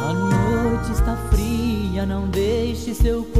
A 0.00 0.12
noite 0.12 0.92
está 0.92 1.16
fria, 1.30 2.04
não 2.04 2.28
deixe 2.28 2.94
seu 2.94 3.24
corpo 3.24 3.37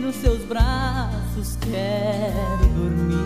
nos 0.00 0.16
seus 0.16 0.44
braços 0.44 1.56
quero 1.60 2.66
dormir. 2.74 3.16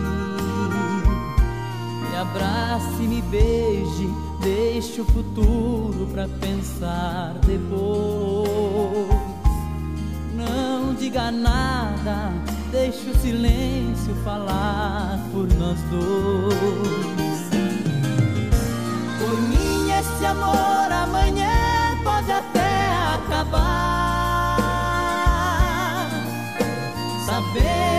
Me 2.09 2.15
abrace, 2.17 3.03
me 3.03 3.21
beije, 3.23 4.09
deixe 4.41 5.01
o 5.01 5.05
futuro 5.05 6.07
pra 6.13 6.27
pensar 6.39 7.35
depois. 7.45 8.49
Não 10.35 10.93
diga 10.95 11.31
nada, 11.31 12.31
deixe 12.71 13.09
o 13.09 13.15
silêncio 13.17 14.15
falar 14.23 15.19
por 15.31 15.47
nós 15.55 15.79
dois. 15.91 16.53
Por 19.19 19.41
mim, 19.49 19.91
esse 19.91 20.25
amor 20.25 20.91
amanhã 20.91 21.97
pode 22.03 22.31
até 22.31 22.91
acabar. 23.15 23.92
Sabendo 27.53 27.92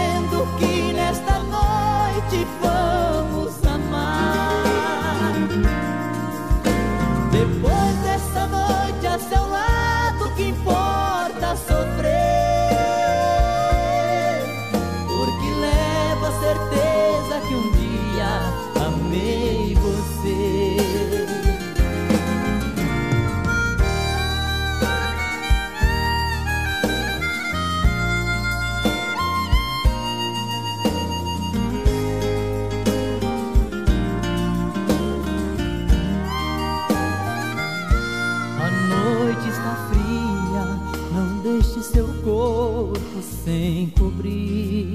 sem 43.45 43.93
cobrir. 43.99 44.95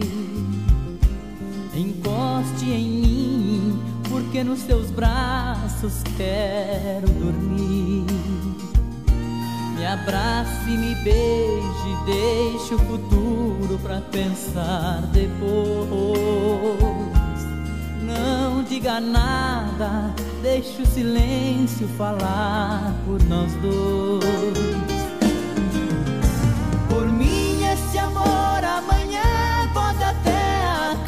Encoste 1.75 2.65
em 2.65 2.89
mim, 2.89 3.79
porque 4.09 4.43
nos 4.43 4.59
seus 4.61 4.89
braços 4.89 6.01
quero 6.17 7.07
dormir. 7.07 8.05
Me 9.77 9.85
abrace, 9.85 10.71
me 10.71 10.95
beije, 10.95 11.97
deixe 12.05 12.73
o 12.73 12.79
futuro 12.79 13.79
pra 13.81 14.01
pensar 14.01 15.03
depois. 15.13 16.09
Não 18.01 18.63
diga 18.63 18.99
nada, 18.99 20.13
deixe 20.41 20.81
o 20.81 20.85
silêncio 20.85 21.87
falar 21.89 22.93
por 23.05 23.23
nós 23.23 23.53
dois. 23.61 24.88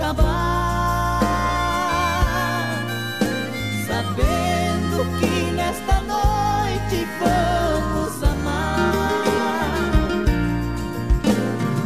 Acabar. 0.01 1.19
Sabendo 3.85 5.05
que 5.19 5.51
nesta 5.51 6.01
noite 6.01 7.07
vamos 7.19 8.23
amar. 8.23 9.91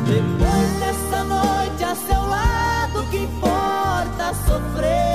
Depois 0.08 0.80
dessa 0.80 1.24
noite 1.26 1.84
a 1.84 1.96
seu 1.96 2.26
lado, 2.26 3.06
que 3.12 3.18
importa 3.18 4.34
sofrer? 4.46 5.15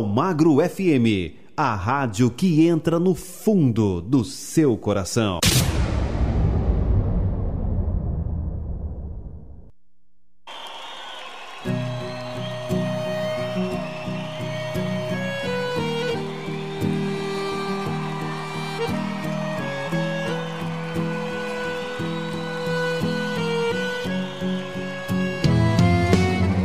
Almagro 0.00 0.66
FM, 0.66 1.36
a 1.54 1.74
rádio 1.74 2.30
que 2.30 2.66
entra 2.66 2.98
no 2.98 3.14
fundo 3.14 4.00
do 4.00 4.24
seu 4.24 4.78
coração. 4.78 5.40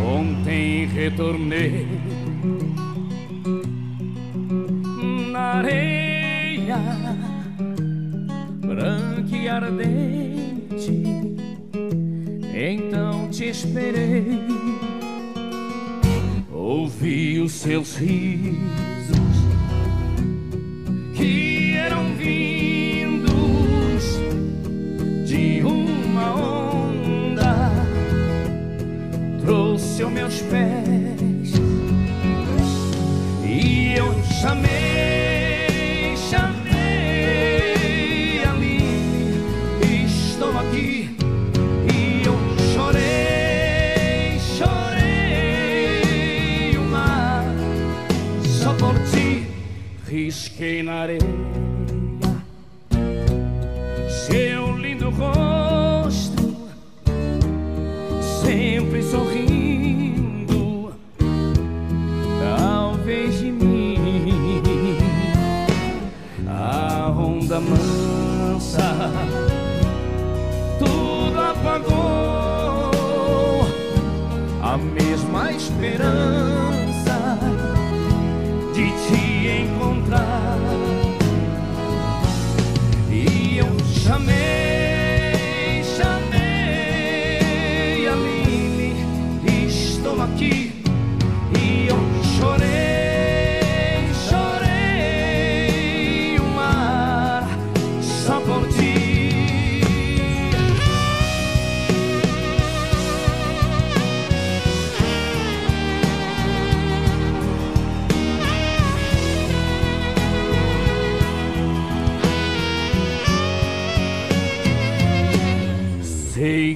Ontem 0.01 0.85
retornei 0.85 1.94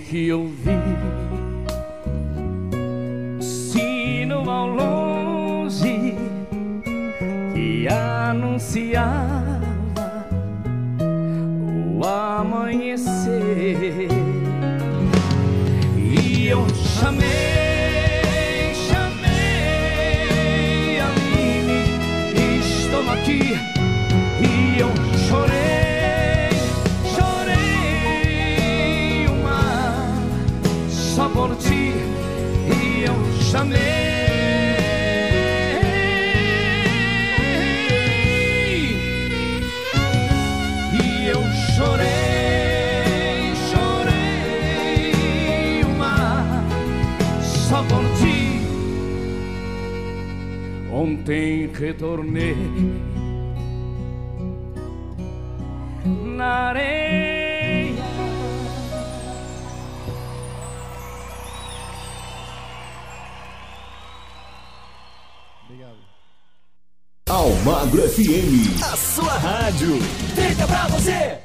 Sei 0.09 0.33
eu 33.09 33.41
chamei 33.41 33.79
e 40.93 41.27
eu 41.27 41.41
chorei, 41.75 43.53
chorei 43.69 45.13
o 45.83 45.89
mar 45.97 46.63
só 47.41 47.83
por 47.83 48.05
ti. 48.19 48.39
Ontem 50.91 51.69
retornei 51.73 52.55
na 56.37 56.45
areia. 56.69 56.98
Almagro 67.69 68.01
FM. 68.01 68.81
A 68.81 68.97
sua 68.97 69.31
rádio. 69.33 69.99
Fica 70.33 70.65
pra 70.65 70.87
você. 70.87 71.37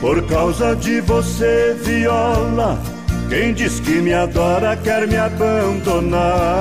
Por 0.00 0.22
causa 0.28 0.76
de 0.76 1.00
você, 1.00 1.76
viola, 1.82 2.80
quem 3.28 3.52
diz 3.52 3.80
que 3.80 4.00
me 4.00 4.14
adora 4.14 4.76
quer 4.76 5.08
me 5.08 5.16
abandonar. 5.16 6.60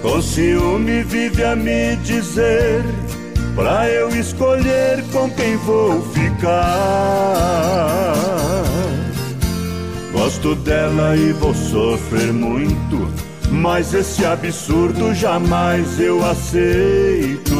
Com 0.00 0.22
ciúme 0.22 1.02
vive 1.02 1.44
a 1.44 1.54
me 1.54 1.96
dizer, 1.96 2.82
pra 3.56 3.88
eu 3.88 4.10
escolher 4.10 5.02
com 5.10 5.28
quem 5.30 5.56
vou 5.56 6.02
ficar. 6.12 6.62
Gosto 10.12 10.54
dela 10.56 11.16
e 11.16 11.32
vou 11.32 11.54
sofrer 11.54 12.32
muito, 12.32 13.10
mas 13.50 13.94
esse 13.94 14.24
absurdo 14.24 15.14
jamais 15.14 15.98
eu 15.98 16.24
aceito. 16.24 17.56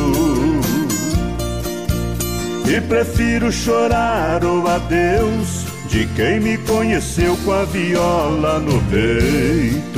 E 2.68 2.80
prefiro 2.82 3.50
chorar 3.50 4.44
o 4.44 4.68
adeus 4.68 5.64
de 5.88 6.06
quem 6.14 6.40
me 6.40 6.58
conheceu 6.58 7.36
com 7.44 7.52
a 7.52 7.64
viola 7.64 8.58
no 8.58 8.80
peito. 8.90 9.95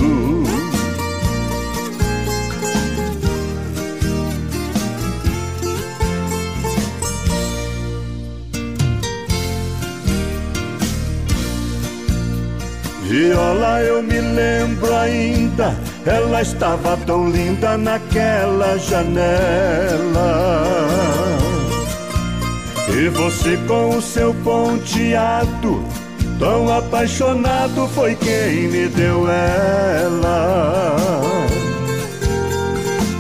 Viola, 13.19 13.81
eu 13.81 14.01
me 14.01 14.21
lembro 14.21 14.95
ainda, 14.95 15.75
ela 16.07 16.41
estava 16.41 16.97
tão 16.99 17.29
linda 17.29 17.77
naquela 17.77 18.79
janela. 18.79 19.09
E 22.97 23.09
você 23.09 23.57
com 23.67 23.97
o 23.97 24.01
seu 24.01 24.33
ponteado, 24.45 25.83
tão 26.39 26.73
apaixonado, 26.73 27.89
foi 27.89 28.15
quem 28.15 28.69
me 28.69 28.87
deu 28.87 29.29
ela. 29.29 30.95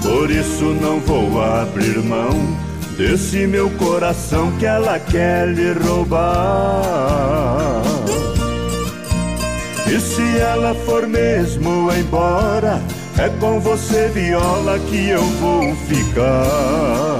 Por 0.00 0.30
isso 0.30 0.66
não 0.80 1.00
vou 1.00 1.42
abrir 1.42 1.98
mão 2.04 2.56
desse 2.96 3.48
meu 3.48 3.68
coração 3.70 4.52
que 4.60 4.66
ela 4.66 5.00
quer 5.00 5.48
lhe 5.48 5.72
roubar. 5.72 7.87
E 9.90 10.00
se 10.00 10.38
ela 10.38 10.74
for 10.74 11.06
mesmo 11.06 11.90
embora, 11.92 12.80
é 13.18 13.28
com 13.40 13.58
você, 13.58 14.08
viola, 14.08 14.78
que 14.78 15.08
eu 15.08 15.22
vou 15.22 15.74
ficar. 15.76 17.18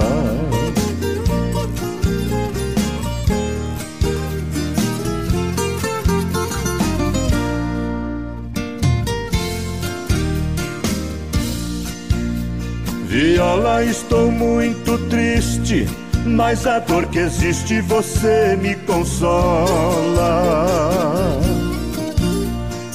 Viola, 13.07 13.83
estou 13.83 14.31
muito 14.31 14.97
triste. 15.09 15.87
mas 16.25 16.67
a 16.67 16.79
dor 16.79 17.05
que 17.07 17.19
existe 17.19 17.81
você 17.81 18.57
me 18.61 18.75
consola. 18.75 20.29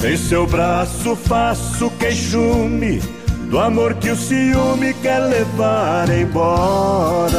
Em 0.07 0.15
seu 0.17 0.45
braço 0.45 1.15
faço 1.15 1.89
queixume 1.97 3.01
do 3.49 3.57
amor 3.57 3.95
que 3.95 4.11
o 4.11 4.15
ciúme 4.15 4.93
quer 5.01 5.17
levar 5.17 6.07
embora. 6.09 7.31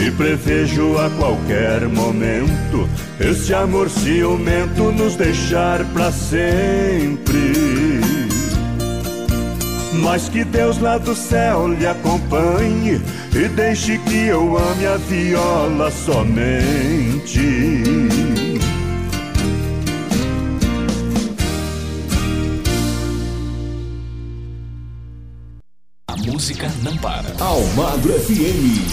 E 0.00 0.10
prevejo 0.12 0.96
a 0.96 1.10
qualquer 1.10 1.86
momento 1.88 2.88
esse 3.20 3.52
amor 3.52 3.90
ciumento 3.90 4.90
nos 4.92 5.14
deixar 5.14 5.84
para 5.92 6.10
sempre. 6.10 7.52
Mas 10.02 10.26
que 10.30 10.42
Deus 10.42 10.78
lá 10.78 10.96
do 10.96 11.14
céu 11.14 11.68
lhe 11.68 11.86
acompanhe 11.86 12.98
e 13.34 13.48
deixe 13.48 13.98
que 13.98 14.26
eu 14.26 14.56
ame 14.56 14.86
a 14.86 14.96
viola 14.96 15.90
somente. 15.90 17.42
Música 26.42 26.68
não 26.82 26.96
para. 26.96 27.32
Almagro 27.38 28.14
FM. 28.14 28.90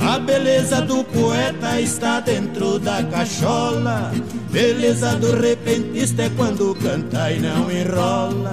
A 0.00 0.18
beleza 0.18 0.82
do 0.82 1.04
poeta 1.04 1.80
está 1.80 2.18
dentro 2.18 2.80
da 2.80 3.04
cachola. 3.04 4.10
Beleza 4.54 5.16
do 5.16 5.34
repentista 5.34 6.22
é 6.22 6.30
quando 6.30 6.76
canta 6.76 7.32
e 7.32 7.40
não 7.40 7.68
enrola. 7.68 8.52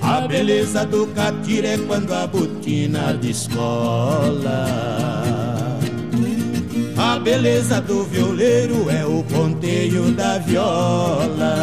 A 0.00 0.22
beleza 0.22 0.86
do 0.86 1.06
catira 1.08 1.68
é 1.68 1.76
quando 1.86 2.14
a 2.14 2.26
botina 2.26 3.12
descola. 3.12 4.66
A 6.96 7.18
beleza 7.18 7.78
do 7.82 8.04
violeiro 8.04 8.88
é 8.88 9.04
o 9.04 9.22
ponteio 9.24 10.12
da 10.12 10.38
viola. 10.38 11.54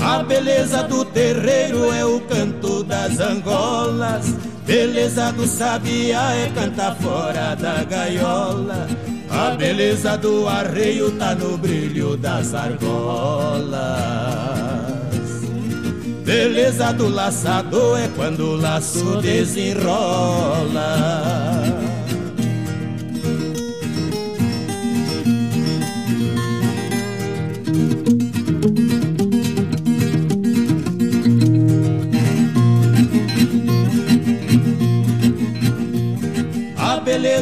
A 0.00 0.22
beleza 0.22 0.82
do 0.82 1.02
terreiro 1.02 1.90
é 1.94 2.04
o 2.04 2.20
canto 2.20 2.84
das 2.84 3.18
angolas. 3.20 4.34
Beleza 4.66 5.32
do 5.32 5.46
sabiá 5.46 6.34
é 6.34 6.50
cantar 6.50 6.94
fora 6.96 7.54
da 7.54 7.84
gaiola. 7.84 9.13
A 9.34 9.50
beleza 9.56 10.16
do 10.16 10.46
arreio 10.46 11.10
tá 11.12 11.34
no 11.34 11.58
brilho 11.58 12.16
das 12.16 12.54
argolas. 12.54 13.74
Beleza 16.24 16.92
do 16.92 17.08
laçador 17.08 17.98
é 17.98 18.08
quando 18.14 18.50
o 18.50 18.56
laço 18.56 19.20
desenrola. 19.20 20.04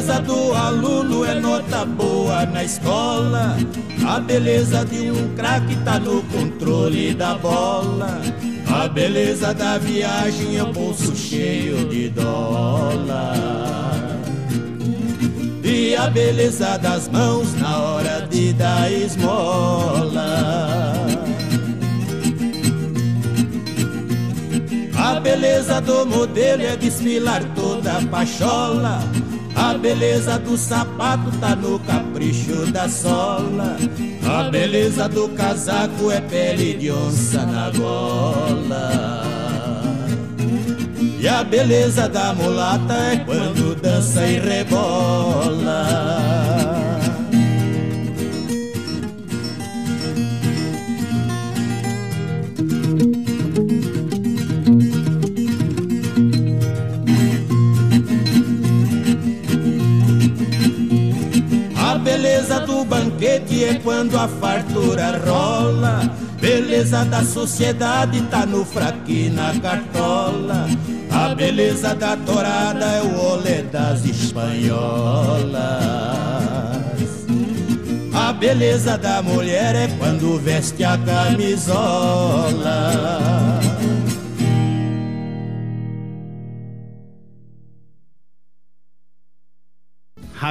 Beleza 0.02 0.20
do 0.20 0.52
aluno 0.52 1.24
é 1.24 1.34
nota 1.34 1.84
boa 1.84 2.44
na 2.46 2.64
escola. 2.64 3.56
A 4.04 4.18
beleza 4.18 4.84
de 4.84 5.12
um 5.12 5.32
craque 5.36 5.76
tá 5.84 6.00
no 6.00 6.22
controle 6.24 7.14
da 7.14 7.36
bola. 7.36 8.20
A 8.66 8.88
beleza 8.88 9.54
da 9.54 9.78
viagem 9.78 10.56
é 10.56 10.62
o 10.64 10.72
bolso 10.72 11.14
cheio 11.14 11.88
de 11.88 12.08
dólar. 12.08 13.36
E 15.62 15.94
a 15.94 16.10
beleza 16.10 16.76
das 16.78 17.08
mãos 17.08 17.54
na 17.54 17.78
hora 17.78 18.26
de 18.28 18.52
dar 18.54 18.90
esmola. 18.90 20.26
A 24.96 25.20
beleza 25.20 25.80
do 25.80 26.04
modelo 26.06 26.62
é 26.62 26.76
desfilar 26.76 27.44
toda 27.54 27.98
a 27.98 28.06
pachola. 28.06 29.21
A 29.54 29.74
beleza 29.74 30.38
do 30.38 30.56
sapato 30.56 31.30
tá 31.38 31.54
no 31.54 31.78
capricho 31.80 32.66
da 32.72 32.88
sola. 32.88 33.76
A 34.24 34.50
beleza 34.50 35.08
do 35.08 35.28
casaco 35.30 36.10
é 36.10 36.20
pele 36.20 36.74
de 36.74 36.90
onça 36.90 37.44
na 37.46 37.70
gola. 37.70 39.22
E 41.20 41.28
a 41.28 41.44
beleza 41.44 42.08
da 42.08 42.34
mulata 42.34 42.94
é 42.94 43.16
quando 43.18 43.80
dança 43.80 44.26
e 44.26 44.40
rebola. 44.40 45.86
Quando 63.82 64.16
a 64.18 64.28
fartura 64.28 65.20
rola. 65.24 66.10
Beleza 66.40 67.04
da 67.04 67.22
sociedade 67.24 68.20
tá 68.22 68.44
no 68.46 68.64
fraque 68.64 69.30
na 69.30 69.54
cartola. 69.60 70.66
A 71.10 71.34
beleza 71.34 71.94
da 71.94 72.16
torada 72.16 72.84
é 72.84 73.02
o 73.02 73.32
olé 73.32 73.62
das 73.62 74.04
espanholas. 74.04 75.62
A 78.14 78.32
beleza 78.32 78.96
da 78.98 79.22
mulher 79.22 79.74
é 79.74 79.88
quando 79.98 80.38
veste 80.38 80.82
a 80.84 80.98
camisola. 80.98 82.52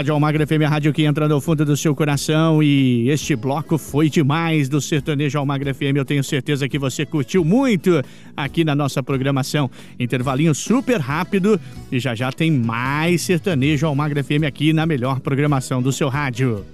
Rádio 0.01 0.15
Almagra 0.15 0.47
FM, 0.47 0.63
a 0.65 0.67
rádio 0.67 0.91
que 0.91 1.03
entra 1.03 1.27
no 1.27 1.39
fundo 1.39 1.63
do 1.63 1.77
seu 1.77 1.93
coração. 1.93 2.63
E 2.63 3.07
este 3.07 3.35
bloco 3.35 3.77
foi 3.77 4.09
demais 4.09 4.67
do 4.67 4.81
Sertanejo 4.81 5.37
Almagra 5.37 5.75
FM. 5.75 5.95
Eu 5.95 6.03
tenho 6.03 6.23
certeza 6.23 6.67
que 6.67 6.79
você 6.79 7.05
curtiu 7.05 7.45
muito 7.45 8.01
aqui 8.35 8.63
na 8.63 8.73
nossa 8.73 9.03
programação. 9.03 9.69
Intervalinho 9.99 10.55
super 10.55 10.99
rápido 10.99 11.61
e 11.91 11.99
já 11.99 12.15
já 12.15 12.31
tem 12.31 12.49
mais 12.49 13.21
Sertanejo 13.21 13.85
Almagra 13.85 14.23
FM 14.23 14.43
aqui 14.47 14.73
na 14.73 14.87
melhor 14.87 15.19
programação 15.19 15.83
do 15.83 15.91
seu 15.91 16.09
rádio. 16.09 16.65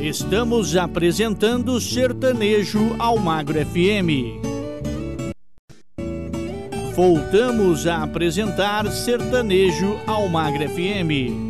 Estamos 0.00 0.78
apresentando 0.78 1.78
Sertanejo 1.78 2.96
Almagro 2.98 3.58
FM. 3.58 4.40
Voltamos 6.96 7.86
a 7.86 8.04
apresentar 8.04 8.90
Sertanejo 8.90 10.00
Almagro 10.06 10.66
FM. 10.66 11.49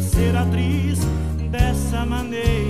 Ser 0.00 0.36
atriz 0.36 0.98
dessa 1.50 2.04
maneira. 2.04 2.65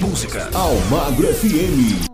Tocando 0.00 0.06
mais 0.06 0.10
música. 0.10 0.48
Almagro 0.54 1.26
FM. 1.34 2.09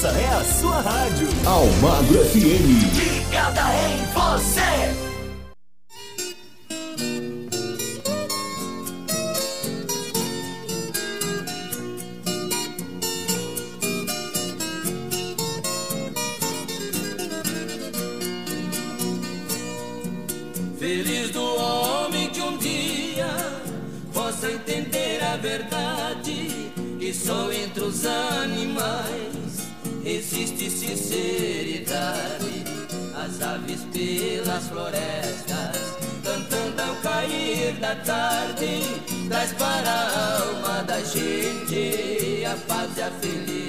Essa 0.00 0.18
é 0.18 0.28
a 0.28 0.42
sua 0.42 0.80
rádio. 0.80 1.28
Almagro 1.44 2.24
FM. 2.24 2.40
Ligada 2.96 3.60
em 3.84 3.98
você. 4.14 4.96
Feliz 20.78 21.30
do 21.30 21.44
homem 21.44 22.30
que 22.30 22.40
um 22.40 22.56
dia 22.56 22.80
sinceridade. 30.96 32.64
As 33.14 33.42
aves 33.42 33.82
pelas 33.92 34.66
florestas 34.68 35.98
cantando 36.24 36.82
ao 36.82 36.94
cair 36.96 37.74
da 37.80 37.94
tarde 37.96 38.82
traz 39.28 39.52
para 39.52 39.90
a 39.90 40.42
alma 40.42 40.82
da 40.84 41.00
gente 41.02 42.44
a 42.44 42.56
paz 42.66 42.96
e 42.96 43.02
a 43.02 43.10
felicidade. 43.10 43.60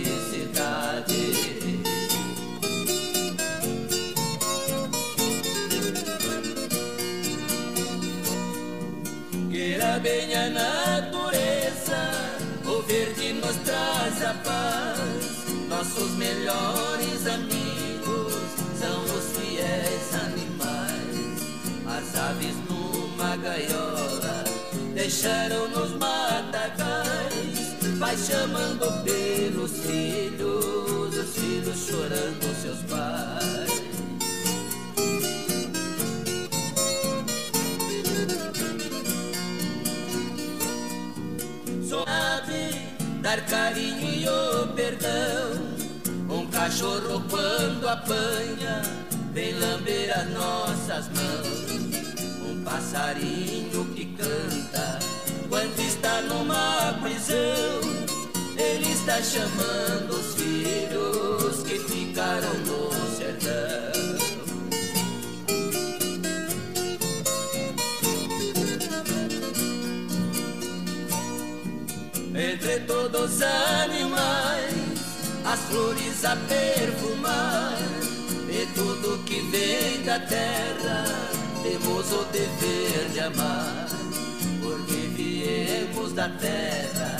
Queira 9.51 9.99
bem 9.99 10.33
a 10.35 10.49
natureza, 10.49 11.10
Nossos 15.81 16.11
melhores 16.11 17.25
amigos 17.25 18.33
são 18.79 19.03
os 19.03 19.35
fiéis 19.35 20.13
animais. 20.13 21.41
As 21.87 22.15
aves 22.15 22.55
numa 22.69 23.35
gaiola 23.37 24.43
deixaram 24.93 25.67
nos 25.69 25.89
matagais. 25.97 27.73
Vai 27.97 28.15
chamando 28.15 29.03
pelos 29.03 29.71
filhos, 29.79 31.17
os 31.17 31.33
filhos 31.33 31.87
chorando 31.87 32.61
seus 32.61 32.77
pais. 32.83 33.81
Sabe 41.89 42.91
dar 43.23 43.43
carinho 43.47 44.07
e 44.07 44.29
o 44.29 44.67
perdão. 44.75 45.70
Cachorro 46.71 47.21
quando 47.29 47.85
apanha 47.85 48.81
vem 49.33 49.59
lamber 49.59 50.09
as 50.17 50.29
nossas 50.29 51.09
mãos. 51.09 51.99
Um 52.47 52.63
passarinho 52.63 53.83
que 53.93 54.05
canta 54.15 54.99
quando 55.49 55.77
está 55.81 56.21
numa 56.21 56.97
prisão. 57.01 57.81
Ele 58.55 58.89
está 58.89 59.21
chamando 59.21 60.11
os 60.11 60.33
filhos 60.35 61.61
que 61.63 61.77
ficaram 61.77 62.53
no 62.59 62.89
sertão. 63.17 63.91
entre 72.33 72.79
todos 72.81 73.35
os 73.35 73.41
animais, 73.41 74.70
as 75.51 75.59
flores 75.65 76.23
a 76.23 76.35
perfumar, 76.47 77.77
e 78.49 78.65
tudo 78.73 79.21
que 79.25 79.41
vem 79.51 80.01
da 80.03 80.17
terra, 80.19 81.03
temos 81.61 82.09
o 82.13 82.23
dever 82.31 83.09
de 83.11 83.19
amar, 83.19 83.87
porque 84.61 84.93
viemos 85.13 86.13
da 86.13 86.29
terra, 86.29 87.17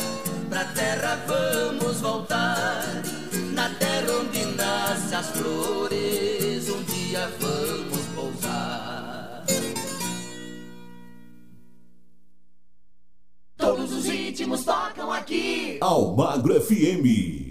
pra 0.49 0.63
terra 0.63 1.19
vamos 1.27 1.99
voltar, 1.99 3.03
na 3.53 3.69
terra 3.71 4.13
onde 4.21 4.45
nascem 4.55 5.17
as 5.17 5.27
flores, 5.31 6.69
um 6.69 6.83
dia 6.83 7.29
vamos 7.37 8.05
pousar. 8.15 9.43
Todos 13.57 13.91
os 13.91 14.05
ritmos 14.05 14.63
tocam 14.63 15.11
aqui. 15.11 15.77
Almagro 15.81 16.61
FM. 16.61 17.50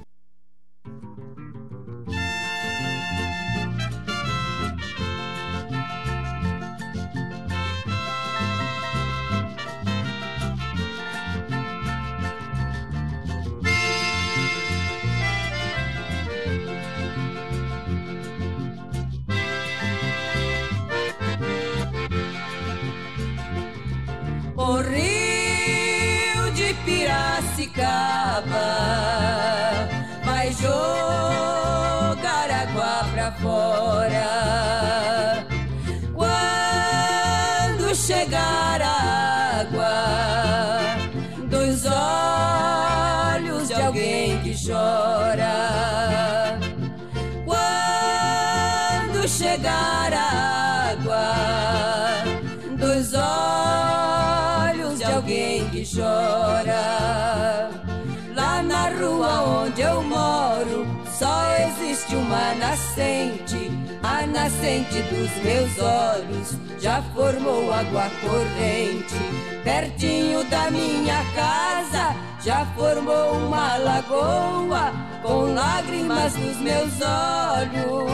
Nascente 64.61 65.01
dos 65.03 65.43
meus 65.43 65.79
olhos 65.79 66.55
já 66.79 67.01
formou 67.15 67.73
água 67.73 68.11
corrente. 68.21 69.15
Pertinho 69.63 70.43
da 70.45 70.69
minha 70.69 71.25
casa 71.33 72.15
já 72.43 72.63
formou 72.75 73.37
uma 73.37 73.77
lagoa 73.77 74.93
com 75.23 75.53
lágrimas 75.55 76.35
nos 76.35 76.57
meus 76.57 76.93
olhos. 77.01 78.11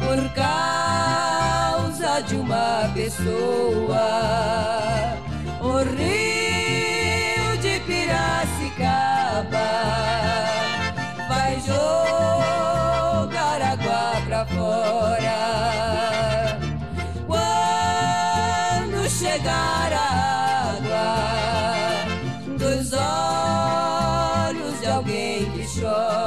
Por 0.00 0.34
causa 0.34 2.20
de 2.22 2.34
uma 2.34 2.90
pessoa, 2.92 4.00
o 5.60 5.78
rio 5.94 7.56
de 7.58 7.78
Piracicaba 7.86 9.58
vai 11.28 11.60
jogar 11.60 12.53
alguém 24.94 25.50
que 25.50 25.80
chora. 25.80 26.23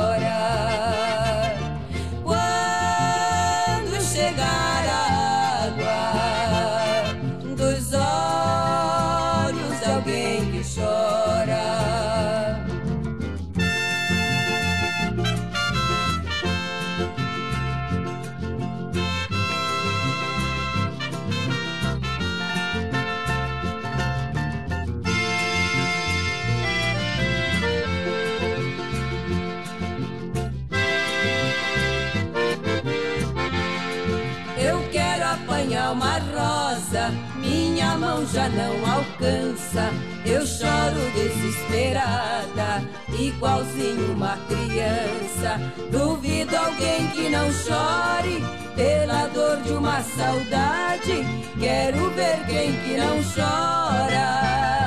Já 38.32 38.49
não 38.49 38.73
alcança. 38.91 39.91
Eu 40.25 40.45
choro 40.45 40.99
desesperada, 41.13 42.84
igualzinho 43.17 44.13
uma 44.13 44.38
criança. 44.47 45.59
Duvido 45.91 46.55
alguém 46.55 47.07
que 47.11 47.30
não 47.30 47.51
chore 47.51 48.43
pela 48.75 49.28
dor 49.28 49.57
de 49.61 49.73
uma 49.73 50.01
saudade. 50.01 51.25
Quero 51.59 52.09
ver 52.11 52.45
quem 52.47 52.73
que 52.73 52.97
não 52.97 53.23
chora. 53.34 54.86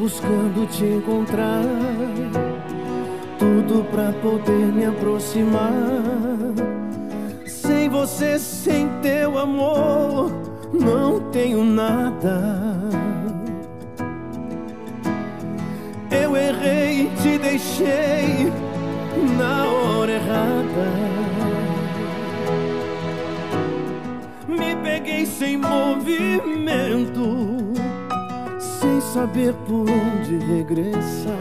Buscando 0.00 0.66
te 0.66 0.84
encontrar. 0.84 1.64
Tudo 3.38 3.84
pra 3.90 4.12
poder 4.12 4.72
me 4.72 4.84
aproximar. 4.84 5.72
Sem 7.46 7.88
você, 7.88 8.38
sem 8.38 8.88
teu 9.00 9.38
amor, 9.38 10.30
não 10.72 11.20
tenho 11.30 11.64
nada. 11.64 12.56
Eu 16.10 16.36
errei, 16.36 17.10
te 17.22 17.38
deixei 17.38 18.52
na 19.38 19.64
hora 19.64 20.12
errada. 20.12 20.90
Me 24.46 24.76
peguei 24.76 25.24
sem 25.24 25.56
movimento 25.56 27.30
saber 29.00 29.54
por 29.66 29.88
onde 29.88 30.38
regressar, 30.46 31.34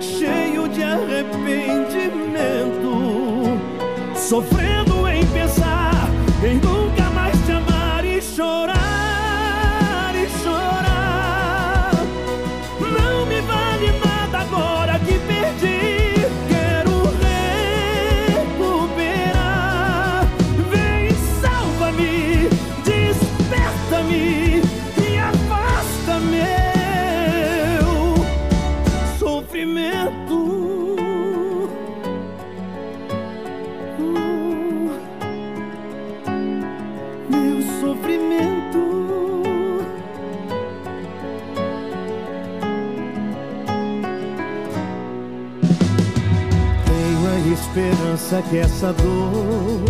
cheio 0.00 0.68
de 0.68 0.82
arrependimento, 0.82 3.58
sofrendo 4.16 5.06
em 5.08 5.24
pensar 5.26 6.08
em 6.44 6.56
nunca 6.56 7.10
mais 7.10 7.36
te 7.44 7.52
amar 7.52 8.04
e 8.04 8.20
chorar 8.20 8.81
Faça 48.32 48.48
que 48.48 48.56
essa 48.56 48.94
dor 48.94 49.84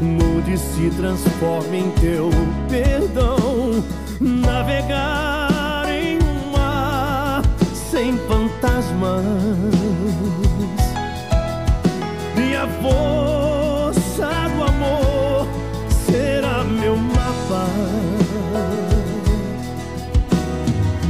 mude 0.00 0.52
e 0.52 0.56
se 0.56 0.88
transforme 0.90 1.78
em 1.78 1.90
teu 1.90 2.30
perdão. 2.68 3.82
Navegar 4.20 5.88
em 5.88 6.18
um 6.18 6.52
mar 6.52 7.42
sem 7.90 8.16
fantasmas 8.28 9.24
e 12.36 12.54
a 12.54 12.68
força 12.80 14.30
do 14.54 14.62
amor 14.62 15.48
será 16.06 16.62
meu 16.62 16.96
mapa. 16.96 17.66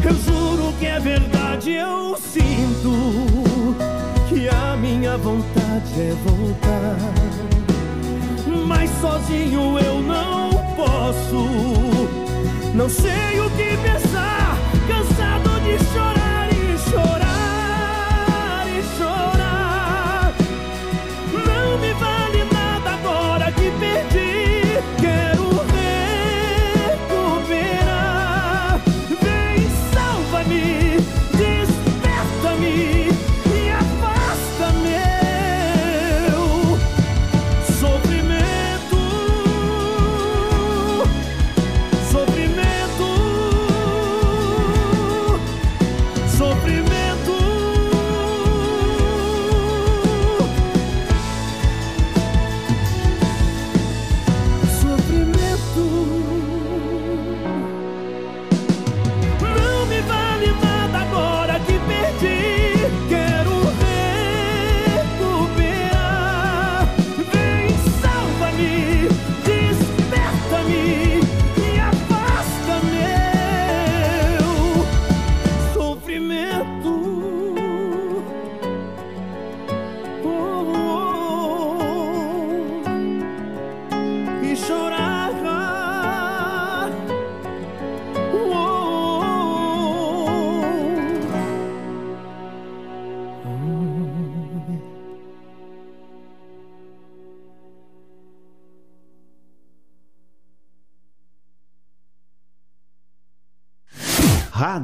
Eu 0.02 0.14
juro 0.14 0.72
que 0.80 0.86
é 0.86 0.98
verdade, 0.98 1.72
eu 1.72 2.16
sinto 2.16 3.31
minha 5.02 5.18
vontade 5.18 6.00
é 6.00 6.14
voltar. 6.24 6.96
Mas 8.68 8.88
sozinho 9.00 9.76
eu 9.80 10.00
não 10.00 10.50
posso. 10.76 11.48
Não 12.72 12.88
sei 12.88 13.40
o 13.40 13.50
que 13.50 13.76
pensar, 13.78 14.56
cansado 14.86 15.60
de 15.64 15.84
chorar. 15.92 16.31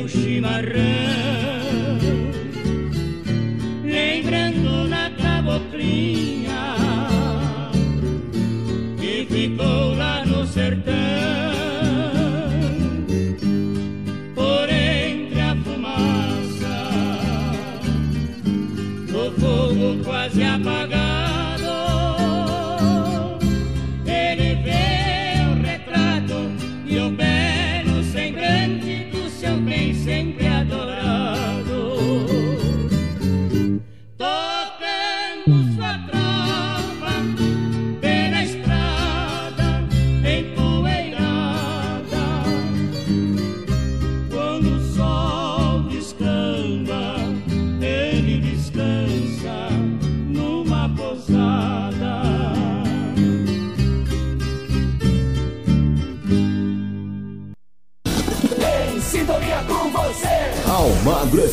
meu 0.00 0.08
chimarrão. 0.08 1.29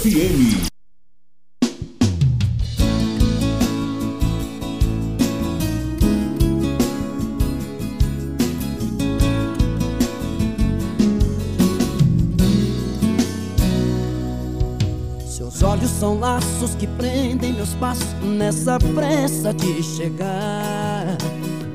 FM. 0.08 0.68
Seus 15.28 15.62
olhos 15.62 15.90
são 15.90 16.20
laços 16.20 16.74
que 16.76 16.88
prendem 16.88 17.54
meus 17.54 17.74
passos 17.76 18.08
nessa 18.24 18.80
pressa 18.80 19.54
de 19.54 19.84
chegar. 19.84 21.18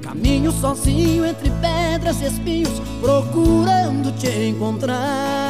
Caminho 0.01 0.53
sozinho 0.53 1.27
entre 1.27 1.51
pedras 1.61 2.23
e 2.23 2.27
espinhos, 2.27 2.81
procurando 3.03 4.11
te 4.19 4.49
encontrar. 4.49 5.42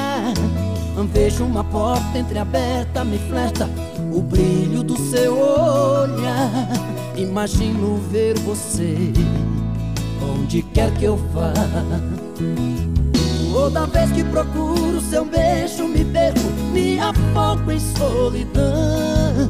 Vejo 1.22 1.44
uma 1.44 1.62
porta 1.62 2.18
entreaberta, 2.18 3.04
me 3.04 3.16
flerta 3.16 3.70
o 4.12 4.20
brilho 4.20 4.82
do 4.82 4.98
seu 4.98 5.38
olhar. 5.38 6.50
Imagino 7.16 7.98
ver 8.10 8.36
você 8.40 8.96
onde 10.20 10.62
quer 10.62 10.92
que 10.94 11.04
eu 11.04 11.16
vá. 11.16 11.52
Toda 13.52 13.86
vez 13.86 14.10
que 14.10 14.24
procuro 14.24 15.00
seu 15.00 15.24
beijo, 15.24 15.86
me 15.86 16.04
perco, 16.04 16.40
me 16.72 16.98
afogo 16.98 17.70
em 17.70 17.78
solidão. 17.78 19.48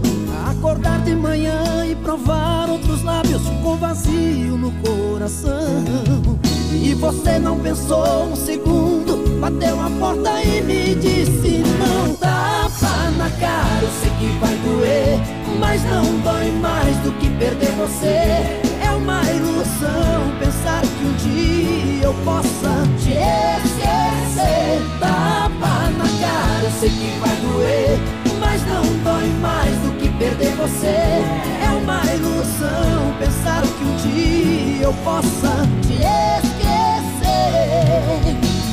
Acordar 0.51 1.01
de 1.05 1.17
manhã 1.17 1.87
e 1.87 1.97
provar 1.97 2.69
outros 2.69 3.03
lábios 3.03 3.49
com 3.63 3.77
vazio 3.79 4.59
no 4.59 4.71
coração. 4.83 6.42
E 6.75 6.95
você 6.95 7.39
não 7.39 7.59
pensou 7.59 8.25
um 8.25 8.37
segundo, 8.37 9.39
bateu 9.41 9.81
a 9.81 9.91
porta 9.99 10.43
e 10.43 10.63
me 10.63 10.95
disse: 10.95 11.63
Não 11.79 12.15
tapa 12.15 13.11
na 13.19 13.31
cara, 13.39 13.83
eu 13.83 13.91
sei 14.01 14.11
que 14.19 14.39
vai 14.39 14.55
doer, 14.57 15.19
mas 15.61 15.85
não 15.85 16.05
dói 16.21 16.51
mais 16.53 16.97
do 16.99 17.13
que 17.19 17.29
perder 17.39 17.71
você. 17.73 18.63
É 18.85 18.91
uma 18.97 19.23
ilusão 19.31 20.33
pensar 20.39 20.83
que 20.83 21.05
um 21.05 21.13
dia 21.15 22.05
eu 22.05 22.15
possa 22.25 22.89
te 22.99 23.11
esquecer. 23.11 24.81
Tapa 24.99 25.91
na 25.99 26.05
cara, 26.21 26.65
eu 26.65 26.71
sei 26.81 26.91
que 26.91 27.19
vai 27.21 27.37
doer, 27.37 27.99
mas 28.41 28.67
não 28.67 28.83
dói 29.05 29.29
mais 29.41 29.77
do 29.79 29.93
que 29.99 30.09
perder 30.19 30.55
você. 30.57 30.87
É 30.87 31.71
uma 31.83 32.03
ilusão 32.15 33.15
pensar 33.19 33.63
que 33.63 33.85
um 33.85 33.97
dia 33.97 34.85
eu 34.85 34.95
possa 35.05 35.69
te 35.83 35.95
esquecer. 35.95 36.62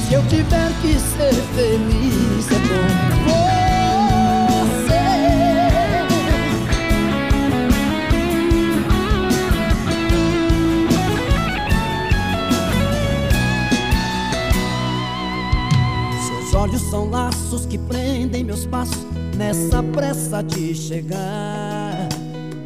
Se 0.08 0.14
eu 0.14 0.26
tiver 0.28 0.72
que 0.82 0.94
ser 1.00 1.34
feliz, 1.54 2.48
é 2.50 2.60
com 2.68 2.84
você. 3.26 3.60
Seus 16.26 16.54
olhos 16.54 16.82
são 16.90 17.10
laços 17.10 17.66
que 17.66 17.78
prendem 17.78 18.44
meus 18.44 18.66
passos 18.66 19.06
nessa 19.38 19.84
pressa 19.84 20.42
de 20.42 20.74
chegar. 20.74 22.10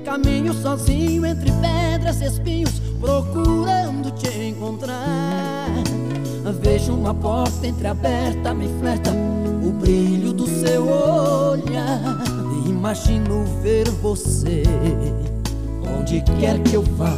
Caminho 0.06 0.54
sozinho 0.54 1.26
entre 1.26 1.52
pedras 1.52 2.22
e 2.22 2.26
espinhos, 2.26 2.82
procurando 3.02 4.12
te 4.12 4.30
encontrar. 4.30 5.53
Vejo 6.52 6.94
uma 6.94 7.14
porta 7.14 7.66
entreaberta, 7.66 8.54
me 8.54 8.68
flerta 8.80 9.12
o 9.12 9.72
brilho 9.72 10.34
do 10.34 10.46
seu 10.48 10.88
olhar. 10.88 12.22
Imagino 12.68 13.46
ver 13.62 13.90
você 14.02 14.64
onde 15.98 16.22
quer 16.40 16.60
que 16.60 16.76
eu 16.76 16.84
vá. 16.84 17.16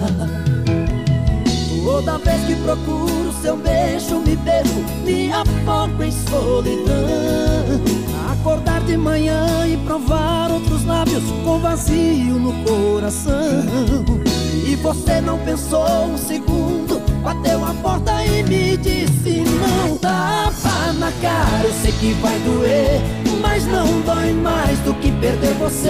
Toda 1.83 2.17
vez 2.17 2.43
que 2.45 2.55
procuro 2.55 3.31
seu 3.41 3.55
beijo, 3.57 4.19
me 4.19 4.35
perco, 4.37 4.81
me 5.03 5.31
afogo 5.31 6.03
em 6.03 6.11
solidão. 6.11 7.05
Acordar 8.31 8.81
de 8.81 8.97
manhã 8.97 9.67
e 9.67 9.77
provar 9.77 10.51
outros 10.51 10.83
lábios 10.85 11.23
com 11.43 11.59
vazio 11.59 12.39
no 12.39 12.53
coração. 12.63 13.63
E 14.67 14.75
você 14.75 15.21
não 15.21 15.37
pensou 15.39 16.05
um 16.05 16.17
segundo, 16.17 16.64
bateu 17.25 17.65
a 17.65 17.73
porta 17.81 18.23
e 18.23 18.43
me 18.43 18.77
disse: 18.77 19.43
Não 19.59 19.97
tapa 19.97 20.93
na 20.99 21.11
cara, 21.21 21.63
eu 21.63 21.73
sei 21.73 21.91
que 21.93 22.13
vai 22.21 22.37
doer, 22.39 23.01
mas 23.41 23.65
não 23.65 24.01
dói 24.01 24.31
mais 24.33 24.77
do 24.79 24.93
que 24.93 25.11
perder 25.13 25.53
você. 25.55 25.89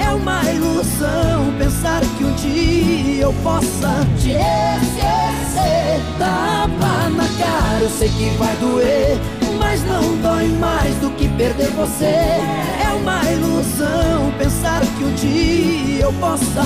É 0.00 0.14
uma 0.14 0.40
ilusão 0.48 1.52
pensar 1.58 2.00
que 2.16 2.24
um 2.24 2.32
dia 2.34 3.24
eu 3.24 3.32
possa 3.42 4.06
te 4.20 4.30
esquecer. 4.30 6.00
Tapa 6.18 7.10
na 7.10 7.26
cara, 7.44 7.80
eu 7.80 7.90
sei 7.90 8.08
que 8.08 8.30
vai 8.38 8.54
doer, 8.56 9.18
mas 9.58 9.82
não 9.84 10.16
dói 10.18 10.46
mais 10.60 10.94
do 10.96 11.10
que 11.16 11.28
perder 11.30 11.70
você. 11.70 12.04
É 12.04 12.96
uma 13.00 13.20
ilusão 13.32 14.32
pensar 14.38 14.80
que 14.80 15.04
um 15.04 15.14
dia 15.14 16.04
eu 16.04 16.12
possa 16.14 16.62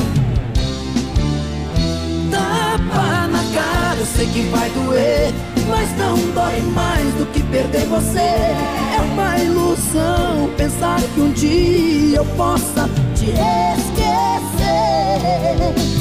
tapa 2.31 3.29
na 3.29 3.43
cara, 3.55 3.86
eu 3.99 4.05
sei 4.05 4.27
que 4.27 4.43
vai 4.51 4.69
doer, 4.71 5.33
mas 5.69 5.97
não 5.97 6.17
dói 6.33 6.61
mais 6.75 7.15
do 7.15 7.27
que 7.33 7.43
perder 7.45 7.87
você. 7.87 8.19
É 8.19 9.01
uma 9.13 9.39
ilusão 9.39 10.51
pensar 10.57 11.01
que 11.15 11.21
um 11.21 11.33
dia 11.33 12.19
eu 12.19 12.25
possa 12.37 12.89
te 13.15 13.31
esquecer. 13.31 13.97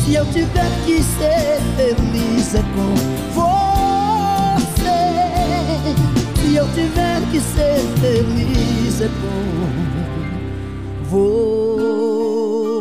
Se 0.04 0.16
eu 0.16 0.26
tiver 0.26 0.70
que 0.86 1.02
ser 1.02 1.62
feliz 1.78 2.56
é 2.56 2.64
com 2.76 2.94
você. 3.34 4.66
Se 6.42 6.56
eu 6.56 6.68
tiver 6.74 7.22
que 7.32 7.40
ser 7.40 7.80
feliz 8.02 9.02
é 9.02 9.10
com 9.22 9.56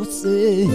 você. 0.00 0.66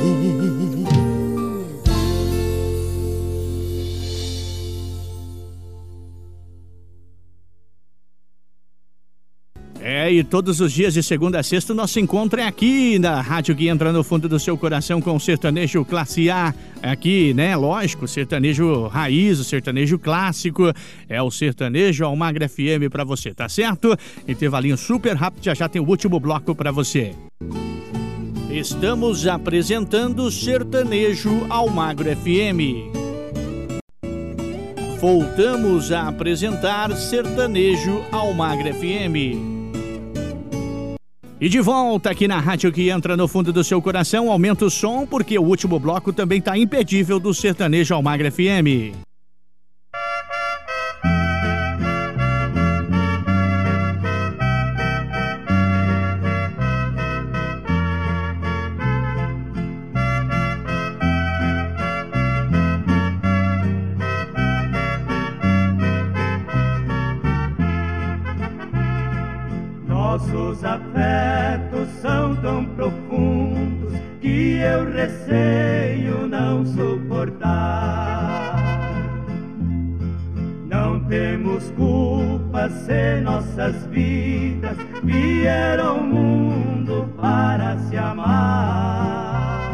É, 10.10 10.12
e 10.12 10.24
todos 10.24 10.60
os 10.60 10.74
dias 10.74 10.96
de 10.96 11.04
segunda 11.04 11.40
a 11.40 11.44
sexta 11.44 11.72
nosso 11.72 12.00
encontro 12.00 12.42
é 12.42 12.48
aqui 12.48 12.98
na 12.98 13.22
rádio 13.22 13.56
que 13.56 13.68
entra 13.68 13.94
no 13.94 14.04
fundo 14.04 14.28
do 14.28 14.40
seu 14.40 14.58
coração 14.58 15.00
com 15.00 15.16
o 15.16 15.20
sertanejo 15.20 15.86
classe 15.86 16.32
A. 16.32 16.52
Aqui, 16.82 17.32
né? 17.36 17.56
Lógico, 17.56 18.08
sertanejo 18.08 18.88
raiz, 18.88 19.40
o 19.40 19.44
sertanejo 19.44 20.00
clássico. 20.00 20.74
É 21.08 21.22
o 21.22 21.30
sertanejo 21.30 22.04
Almagra 22.06 22.50
FM 22.50 22.90
pra 22.90 23.04
você, 23.04 23.36
tá 23.36 23.48
certo? 23.48 23.96
Intervalinho 24.28 24.78
super 24.78 25.16
rápido, 25.16 25.44
já 25.44 25.54
já 25.54 25.70
tem 25.70 25.80
o 25.80 25.88
último 25.88 26.20
bloco 26.20 26.56
pra 26.56 26.72
você. 26.72 27.14
Estamos 28.50 29.28
apresentando 29.28 30.32
Sertanejo 30.32 31.46
Almagro 31.52 32.10
FM. 32.16 32.98
Voltamos 35.00 35.92
a 35.92 36.08
apresentar 36.08 36.92
Sertanejo 36.98 38.04
Almagro 38.12 38.74
FM. 38.74 39.59
E 41.42 41.48
de 41.48 41.62
volta 41.62 42.10
aqui 42.10 42.28
na 42.28 42.38
rádio 42.38 42.70
que 42.70 42.90
entra 42.90 43.16
no 43.16 43.26
fundo 43.26 43.54
do 43.54 43.64
seu 43.64 43.82
coração, 43.82 44.30
aumenta 44.30 44.66
o 44.66 44.70
som 44.70 45.06
porque 45.06 45.40
o 45.40 45.44
último 45.44 45.80
bloco 45.80 46.12
também 46.12 46.42
tá 46.42 46.58
imperdível 46.58 47.18
do 47.18 47.34
Sertanejo 47.34 47.96
Almagra 47.96 48.30
FM. 48.30 48.94
Nossos 69.88 70.66
afetos 70.66 71.09
são 72.02 72.36
tão 72.38 72.66
profundos 72.66 73.94
que 74.22 74.58
eu 74.58 74.92
receio 74.92 76.28
não 76.28 76.66
suportar. 76.66 78.56
Não 80.68 81.00
temos 81.06 81.72
culpa 81.72 82.70
se 82.70 83.22
nossas 83.22 83.86
vidas 83.88 84.78
vieram 85.04 85.88
ao 85.88 86.04
mundo 86.04 87.10
para 87.20 87.78
se 87.80 87.98
amar. 87.98 89.72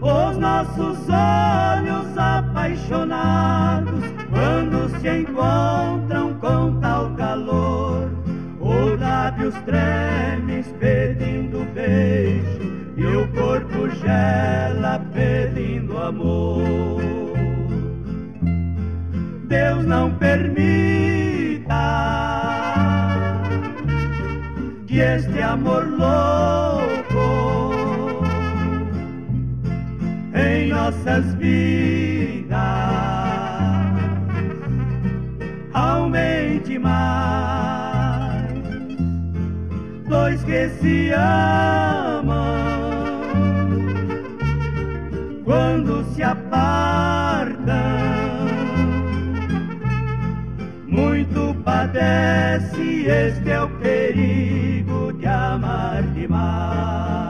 Os 0.00 0.36
nossos 0.38 0.98
olhos 1.08 2.16
apaixonados, 2.16 4.04
quando 4.30 4.88
se 4.98 5.08
encontram 5.08 6.34
com 6.34 6.80
tal 6.80 7.10
calor 7.14 7.69
lábios 9.50 9.54
tremem 9.64 10.62
pedindo 10.78 11.66
beijo 11.74 12.60
e 12.96 13.04
o 13.04 13.26
corpo 13.28 13.88
gela 13.90 15.00
pedindo 15.12 15.98
amor. 15.98 17.00
Deus 19.48 19.84
não 19.86 20.12
permita 20.14 21.74
que 24.86 25.00
este 25.00 25.42
amor 25.42 25.86
louco 25.88 27.20
em 30.34 30.68
nossas 30.68 31.34
vidas 31.34 32.58
aumente 35.72 36.78
mais. 36.78 37.59
Dois 40.10 40.42
que 40.42 40.68
se 40.80 41.12
amam 41.12 42.34
quando 45.44 46.04
se 46.12 46.20
apartam, 46.20 47.64
muito 50.88 51.54
padece. 51.62 53.06
Este 53.06 53.50
é 53.50 53.62
o 53.62 53.68
perigo 53.78 55.12
de 55.12 55.26
amar 55.28 56.02
demais. 56.02 57.29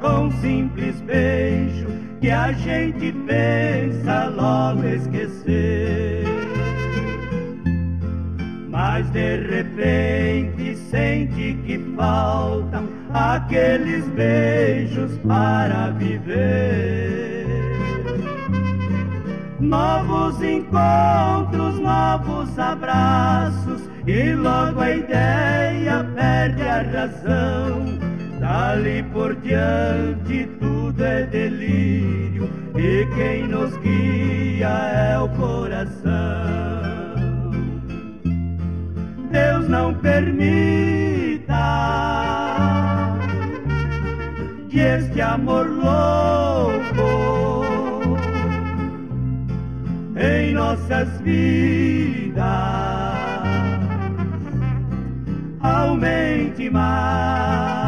Com 0.00 0.26
um 0.26 0.32
simples 0.40 1.00
beijo 1.00 1.86
que 2.20 2.30
a 2.30 2.52
gente 2.52 3.12
pensa 3.26 4.26
logo 4.26 4.86
esquecer. 4.86 6.24
Mas 8.68 9.08
de 9.10 9.36
repente 9.36 10.76
sente 10.76 11.54
que 11.66 11.78
faltam 11.96 12.88
aqueles 13.12 14.06
beijos 14.08 15.18
para 15.18 15.90
viver. 15.90 17.46
Novos 19.60 20.42
encontros, 20.42 21.78
novos 21.78 22.58
abraços, 22.58 23.88
e 24.06 24.34
logo 24.34 24.80
a 24.80 24.90
ideia 24.90 26.04
perde 26.14 26.62
a 26.62 26.82
razão. 26.82 28.03
Dali 28.44 29.02
por 29.04 29.34
diante 29.36 30.46
tudo 30.60 31.02
é 31.02 31.22
delírio, 31.24 32.46
e 32.76 33.06
quem 33.14 33.48
nos 33.48 33.74
guia 33.78 34.68
é 34.68 35.18
o 35.18 35.26
coração. 35.30 36.12
Deus 39.30 39.66
não 39.66 39.94
permita 39.94 41.54
que 44.68 44.78
este 44.78 45.22
amor 45.22 45.66
louco 45.66 47.08
em 50.18 50.52
nossas 50.52 51.08
vidas 51.22 52.44
aumente 55.62 56.68
mais. 56.68 57.83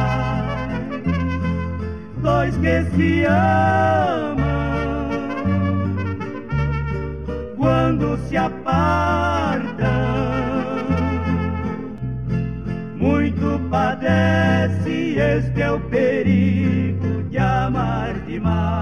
Dois 2.47 2.57
que 2.59 2.97
se 2.97 3.25
amam 3.25 4.37
quando 7.57 8.17
se 8.29 8.37
apartam, 8.37 9.85
muito 12.95 13.61
padece. 13.69 15.17
Este 15.19 15.61
é 15.61 15.73
o 15.73 15.81
perigo 15.89 17.25
de 17.25 17.37
amar 17.37 18.15
demais. 18.21 18.77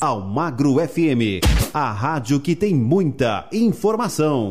Almagro 0.00 0.76
FM, 0.76 1.44
a 1.74 1.92
rádio 1.92 2.40
que 2.40 2.56
tem 2.56 2.74
muita 2.74 3.46
informação. 3.52 4.50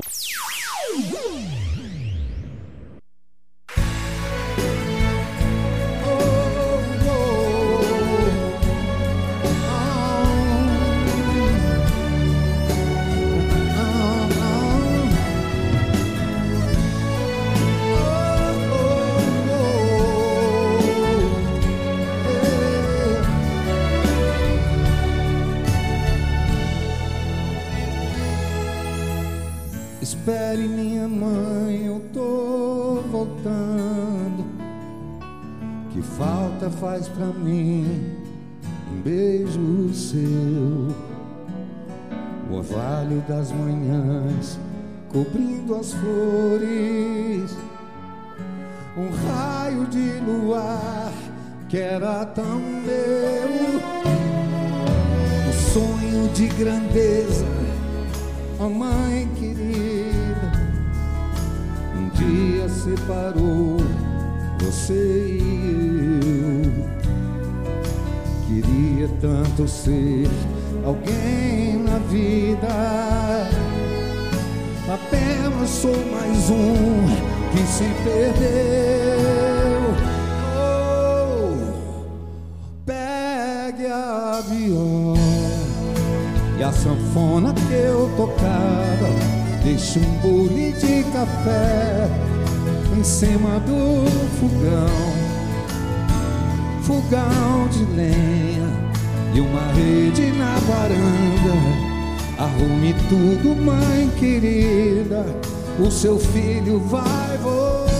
Seu 106.05 106.19
filho 106.19 106.79
vai 106.81 107.35
voltar 107.39 107.95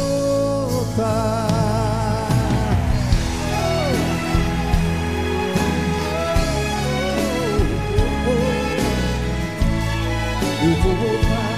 eu 10.62 10.76
vou 10.82 10.96
voltar. 10.96 11.56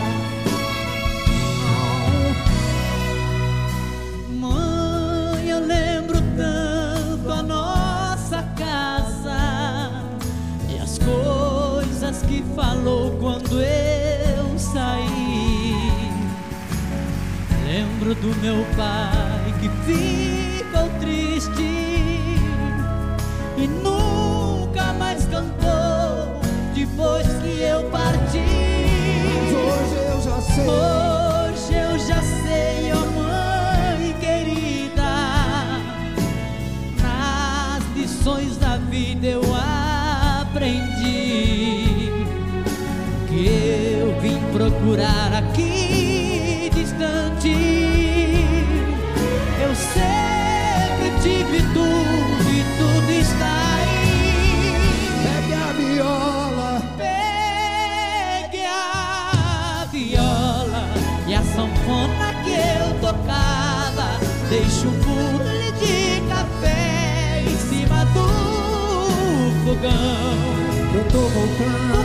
Mãe, 4.30 5.50
eu 5.50 5.60
lembro 5.60 6.18
tanto 6.38 7.30
a 7.30 7.44
nossa 7.44 8.42
casa 8.56 9.92
e 10.70 10.80
as 10.80 10.98
coisas 10.98 12.22
que 12.22 12.42
falou 12.56 13.18
quando 13.18 13.62
eu 13.62 14.58
saí 14.58 15.27
lembro 17.78 18.16
do 18.16 18.36
meu 18.42 18.66
pai 18.76 19.54
que 19.60 19.70
ficou 19.86 20.90
triste 21.00 21.62
e 23.56 23.68
nunca 23.68 24.94
mais 24.94 25.26
cantou 25.26 26.42
depois 26.74 27.28
que 27.44 27.62
eu 27.62 27.84
parti. 27.92 28.42
Mas 29.28 29.54
hoje 29.54 29.96
eu 30.10 30.22
já 30.24 30.42
sei. 30.42 30.68
Hoje 30.68 31.74
eu 31.76 32.00
já 32.00 32.22
sei, 32.24 32.92
ó 32.94 32.98
oh 32.98 33.06
mãe 33.22 34.16
querida. 34.20 35.14
Nas 37.00 37.84
lições 37.96 38.58
da 38.58 38.78
vida 38.78 39.28
eu 39.28 39.44
aprendi 40.42 40.82
que 43.28 44.00
eu 44.02 44.20
vim 44.20 44.40
procurar 44.52 45.32
aqui 45.32 45.87
eu 71.38 71.97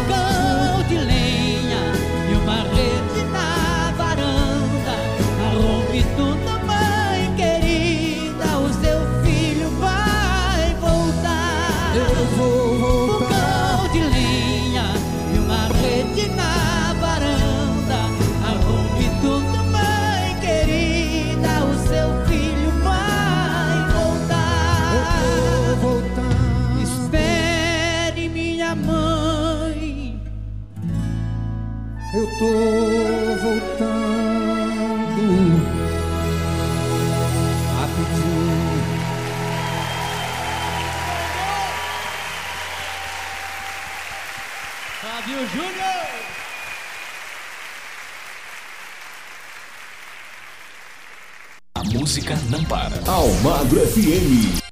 Almagro 53.07 53.81
FM. 53.81 54.62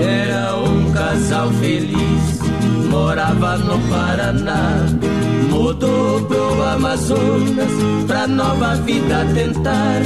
Era 0.00 0.56
um 0.56 0.92
casal 0.92 1.50
feliz, 1.54 2.38
morava 2.88 3.58
no 3.58 3.76
Paraná. 3.88 4.86
Mudou 5.50 6.22
pro 6.26 6.62
Amazonas 6.62 7.72
pra 8.06 8.28
nova 8.28 8.76
vida 8.76 9.26
tentar. 9.34 10.02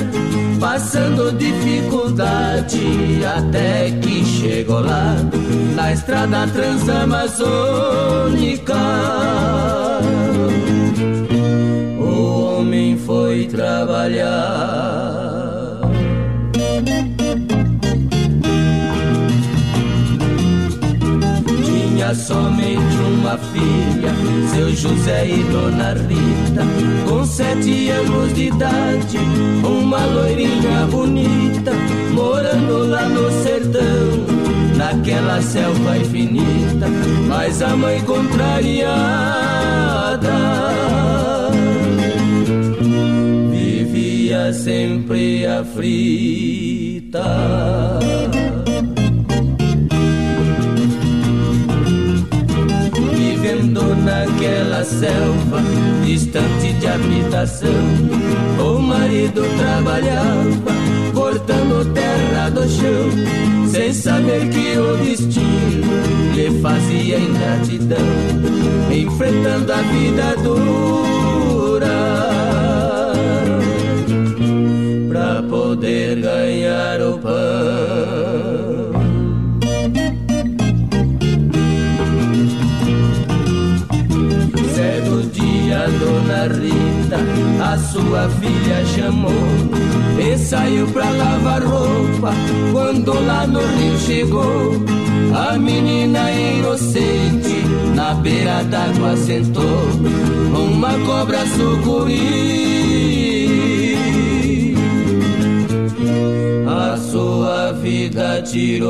Passando 0.59 1.33
dificuldade 1.33 3.21
até 3.25 3.91
que 3.91 4.25
chegou 4.25 4.81
lá, 4.81 5.17
na 5.75 5.93
estrada 5.93 6.47
transamazônica. 6.49 8.75
Trabalhar. 13.51 14.31
Tinha 21.65 22.15
somente 22.15 22.97
uma 23.19 23.37
filha, 23.37 24.13
seu 24.55 24.71
José 24.75 25.27
e 25.29 25.43
Dona 25.45 25.95
Rita. 25.95 26.63
Com 27.09 27.25
sete 27.25 27.91
anos 27.91 28.33
de 28.35 28.47
idade, 28.49 29.19
uma 29.65 30.05
loirinha 30.07 30.87
bonita, 30.91 31.73
morando 32.13 32.89
lá 32.89 33.09
no 33.09 33.31
sertão, 33.43 34.27
naquela 34.77 35.43
selva 35.43 35.99
infinita. 35.99 36.87
Mas 37.29 37.61
a 37.63 37.77
mãe 37.77 38.01
contrariada 38.03 39.41
sempre 44.53 45.47
aflita. 45.47 47.25
Vivendo 53.15 53.95
naquela 53.97 54.85
selva, 54.85 55.63
distante 56.05 56.73
de 56.75 56.87
habitação, 56.87 57.71
o 58.59 58.81
marido 58.81 59.43
trabalhava, 59.59 60.73
cortando 61.15 61.93
terra 61.93 62.51
do 62.51 62.69
chão, 62.69 63.69
sem 63.71 63.93
saber 63.93 64.49
que 64.49 64.79
o 64.79 64.97
destino 64.99 66.35
lhe 66.35 66.61
fazia 66.61 67.19
ingratidão, 67.19 67.99
enfrentando 68.91 69.73
a 69.73 69.83
vida 69.83 70.37
dura 70.43 71.40
ganhar 76.21 77.01
o 77.01 77.19
pão. 77.19 77.31
Certo 84.75 85.23
dia, 85.33 85.87
Dona 85.99 86.43
Rita, 86.55 87.19
a 87.63 87.79
sua 87.79 88.29
filha 88.41 88.85
chamou 88.95 89.31
e 90.19 90.37
saiu 90.37 90.87
pra 90.89 91.09
lavar 91.11 91.63
roupa. 91.63 92.33
Quando 92.73 93.15
lá 93.27 93.47
no 93.47 93.61
rio 93.61 93.99
chegou, 93.99 94.85
a 95.35 95.57
menina 95.57 96.31
inocente 96.31 97.65
na 97.95 98.15
beira 98.15 98.63
d'água 98.65 99.17
sentou. 99.17 99.89
Uma 100.55 100.93
cobra 101.07 101.47
sucuri 101.47 103.40
sua 107.21 107.73
vida 107.73 108.41
tirou. 108.43 108.89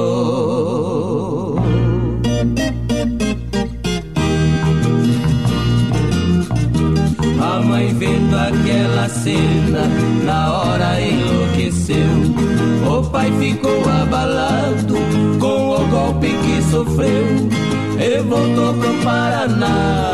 A 7.40 7.60
mãe 7.60 7.92
vendo 7.94 8.36
aquela 8.36 9.08
cena, 9.08 9.88
na 10.24 10.52
hora 10.52 11.00
enlouqueceu. 11.00 12.06
O 12.88 13.02
pai 13.10 13.32
ficou 13.40 13.82
abalado 14.02 14.94
com 15.40 15.70
o 15.74 15.86
golpe 15.88 16.28
que 16.28 16.62
sofreu 16.70 17.26
e 17.98 18.22
voltou 18.22 18.74
pro 18.74 18.94
Paraná. 19.02 20.12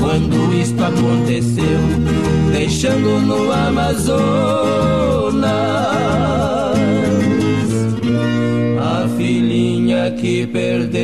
Quando 0.00 0.54
isto 0.54 0.82
aconteceu, 0.82 1.80
deixando 2.50 3.20
no 3.20 3.52
Amazonas 3.52 4.48
que 10.10 10.46
perdeu. 10.46 10.98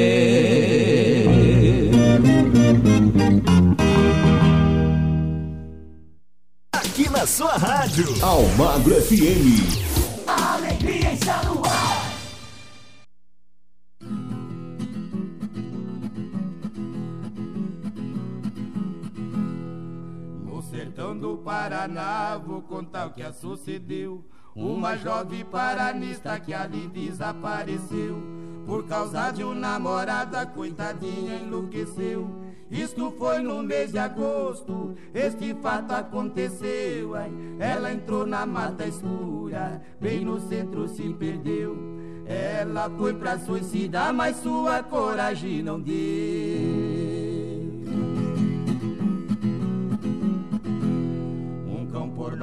Aqui 6.73 7.09
na 7.11 7.27
sua 7.27 7.57
rádio. 7.57 8.07
Almagro 8.23 8.95
FM. 8.95 10.27
A 10.27 10.55
alegria 10.55 11.13
está 11.13 11.43
no 11.45 11.65
ar. 11.65 12.15
No 20.45 20.63
sertão 20.63 21.19
do 21.19 21.39
Paraná, 21.39 22.39
vou 22.39 22.63
contar 22.63 23.07
o 23.07 23.11
que 23.13 23.33
sucedeu. 23.33 24.25
Uma 24.55 24.97
jovem 24.97 25.45
paranista 25.45 26.39
que 26.39 26.55
ali 26.55 26.87
desapareceu. 26.87 28.23
Por 28.65 28.87
causa 28.87 29.31
de 29.31 29.43
um 29.45 29.55
namorado, 29.55 30.37
a 30.37 30.47
coitadinha 30.47 31.37
enlouqueceu. 31.37 32.31
Isto 32.71 33.13
foi 33.19 33.41
no 33.41 33.63
mês 33.63 33.93
de 33.93 33.99
agosto, 33.99 34.95
este 35.13 35.55
fato 35.55 35.93
aconteceu. 35.93 37.15
Ela 37.59 37.93
entrou 37.93 38.25
na 38.25 38.47
mata 38.47 38.87
escura, 38.87 39.83
bem 40.01 40.25
no 40.25 40.41
centro 40.41 40.89
se 40.89 41.13
perdeu. 41.15 41.77
Ela 42.27 42.89
foi 42.97 43.13
pra 43.15 43.39
suicidar, 43.39 44.15
mas 44.15 44.37
sua 44.37 44.83
coragem 44.83 45.63
não 45.63 45.79
deu. 45.79 47.34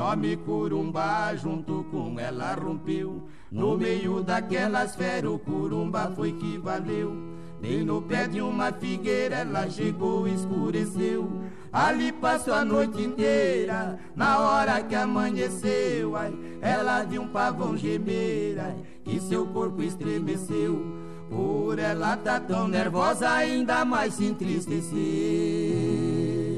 Nome 0.02 0.36
Curumbá, 0.38 1.36
junto 1.36 1.86
com 1.92 2.20
ela 2.20 2.56
rompeu. 2.56 3.22
No 3.52 3.78
meio 3.78 4.24
daquelas 4.24 4.96
feras, 4.96 5.30
o 5.30 5.38
Curumbá 5.38 6.12
foi 6.16 6.32
que 6.32 6.58
valeu. 6.58 7.16
Bem 7.62 7.84
no 7.84 8.02
pé 8.02 8.28
de 8.28 8.42
uma 8.42 8.74
figueira, 8.74 9.36
ela 9.36 9.70
chegou, 9.70 10.28
escureceu. 10.28 11.30
Ali 11.72 12.12
passou 12.12 12.56
a 12.56 12.66
noite 12.66 13.00
inteira, 13.00 14.00
na 14.16 14.40
hora 14.40 14.82
que 14.82 14.96
amanheceu, 14.96 16.16
ai, 16.16 16.34
ela 16.60 17.04
viu 17.04 17.22
um 17.22 17.28
pavão 17.28 17.78
gemer, 17.78 18.60
ai, 18.60 18.76
que 19.04 19.20
seu 19.20 19.46
corpo 19.46 19.84
estremeceu. 19.84 20.84
Por 21.30 21.78
ela 21.78 22.18
tá 22.18 22.40
tão 22.40 22.68
nervosa, 22.68 23.30
ainda 23.30 23.86
mais 23.86 24.16
se 24.16 24.26
entristeceu. 24.26 26.51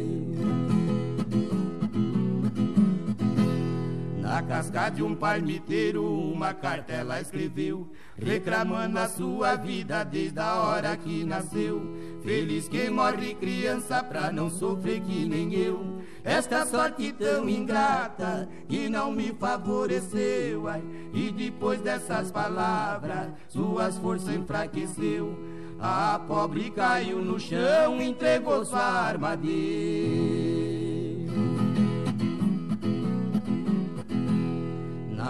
Casca 4.43 4.89
de 4.89 5.01
um 5.01 5.15
palmiteiro, 5.15 6.05
uma 6.05 6.53
cartela 6.53 7.19
escreveu, 7.19 7.89
reclamando 8.17 8.99
a 8.99 9.07
sua 9.07 9.55
vida 9.55 10.03
desde 10.03 10.39
a 10.39 10.55
hora 10.55 10.97
que 10.97 11.23
nasceu. 11.23 11.81
Feliz 12.23 12.67
quem 12.67 12.89
morre 12.89 13.35
criança 13.35 14.03
pra 14.03 14.31
não 14.31 14.49
sofrer 14.49 15.01
que 15.01 15.25
nem 15.25 15.53
eu. 15.53 16.01
Esta 16.23 16.65
sorte 16.65 17.11
tão 17.13 17.49
ingrata 17.49 18.47
que 18.67 18.89
não 18.89 19.11
me 19.11 19.33
favoreceu. 19.33 20.67
Ai, 20.67 20.83
e 21.13 21.31
depois 21.31 21.81
dessas 21.81 22.31
palavras, 22.31 23.31
suas 23.49 23.97
forças 23.97 24.35
enfraqueceu. 24.35 25.37
A 25.79 26.19
pobre 26.27 26.69
caiu 26.69 27.21
no 27.21 27.39
chão, 27.39 28.01
entregou 28.01 28.63
sua 28.63 28.79
armadilha. 28.79 30.82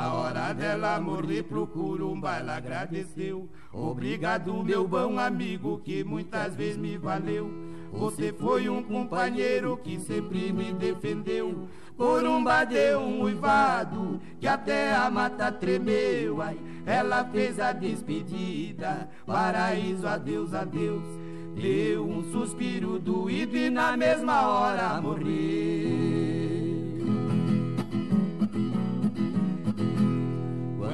Na 0.03 0.13
hora 0.15 0.53
dela 0.53 0.99
morrer 0.99 1.43
pro 1.43 1.65
Curumba 1.65 2.35
ela 2.35 2.57
agradeceu. 2.57 3.47
Obrigado 3.71 4.61
meu 4.61 4.85
bom 4.85 5.17
amigo 5.17 5.79
que 5.79 6.03
muitas 6.03 6.53
vezes 6.57 6.75
me 6.75 6.97
valeu. 6.97 7.49
Você 7.89 8.33
foi 8.33 8.67
um 8.67 8.83
companheiro 8.83 9.77
que 9.77 9.97
sempre 10.01 10.51
me 10.51 10.73
defendeu. 10.73 11.69
Curumba 11.95 12.65
deu 12.65 12.99
um 12.99 13.21
uivado 13.21 14.19
que 14.41 14.45
até 14.45 14.93
a 14.93 15.09
mata 15.09 15.49
tremeu. 15.53 16.41
Ai, 16.41 16.59
Ela 16.85 17.23
fez 17.23 17.57
a 17.57 17.71
despedida, 17.71 19.09
paraíso, 19.25 20.05
adeus, 20.05 20.53
adeus. 20.53 21.05
Deu 21.55 22.05
um 22.05 22.29
suspiro 22.29 22.99
doído 22.99 23.55
e 23.55 23.69
na 23.69 23.95
mesma 23.95 24.49
hora 24.49 25.01
morreu 25.01 26.72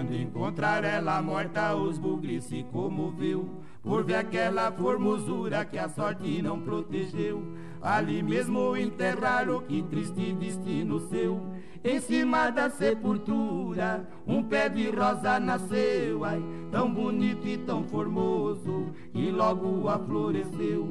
Quando 0.09 0.21
encontrar 0.21 0.83
ela 0.83 1.21
morta, 1.21 1.75
os 1.75 1.99
bugres 1.99 2.45
se 2.45 2.63
comoveu. 2.71 3.47
Por 3.83 4.03
ver 4.03 4.15
aquela 4.15 4.71
formosura 4.71 5.63
que 5.63 5.77
a 5.77 5.87
sorte 5.87 6.41
não 6.41 6.59
protegeu. 6.59 7.43
Ali 7.79 8.23
mesmo 8.23 8.75
enterraram, 8.75 9.61
que 9.61 9.83
triste 9.83 10.33
destino 10.33 10.99
seu. 11.09 11.39
Em 11.83 11.99
cima 11.99 12.49
da 12.49 12.71
sepultura, 12.71 14.03
um 14.25 14.41
pé 14.41 14.67
de 14.67 14.89
rosa 14.89 15.39
nasceu. 15.39 16.25
Ai, 16.25 16.43
tão 16.71 16.91
bonito 16.91 17.47
e 17.47 17.59
tão 17.59 17.83
formoso, 17.83 18.87
que 19.13 19.29
logo 19.29 19.87
afloresceu. 19.87 20.87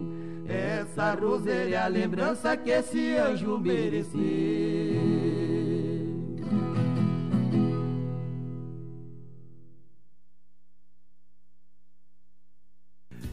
Essa 0.46 1.14
roseira 1.14 1.70
é 1.70 1.76
a 1.76 1.88
lembrança 1.88 2.56
que 2.56 2.70
esse 2.70 3.16
anjo 3.16 3.58
mereceu 3.58 5.18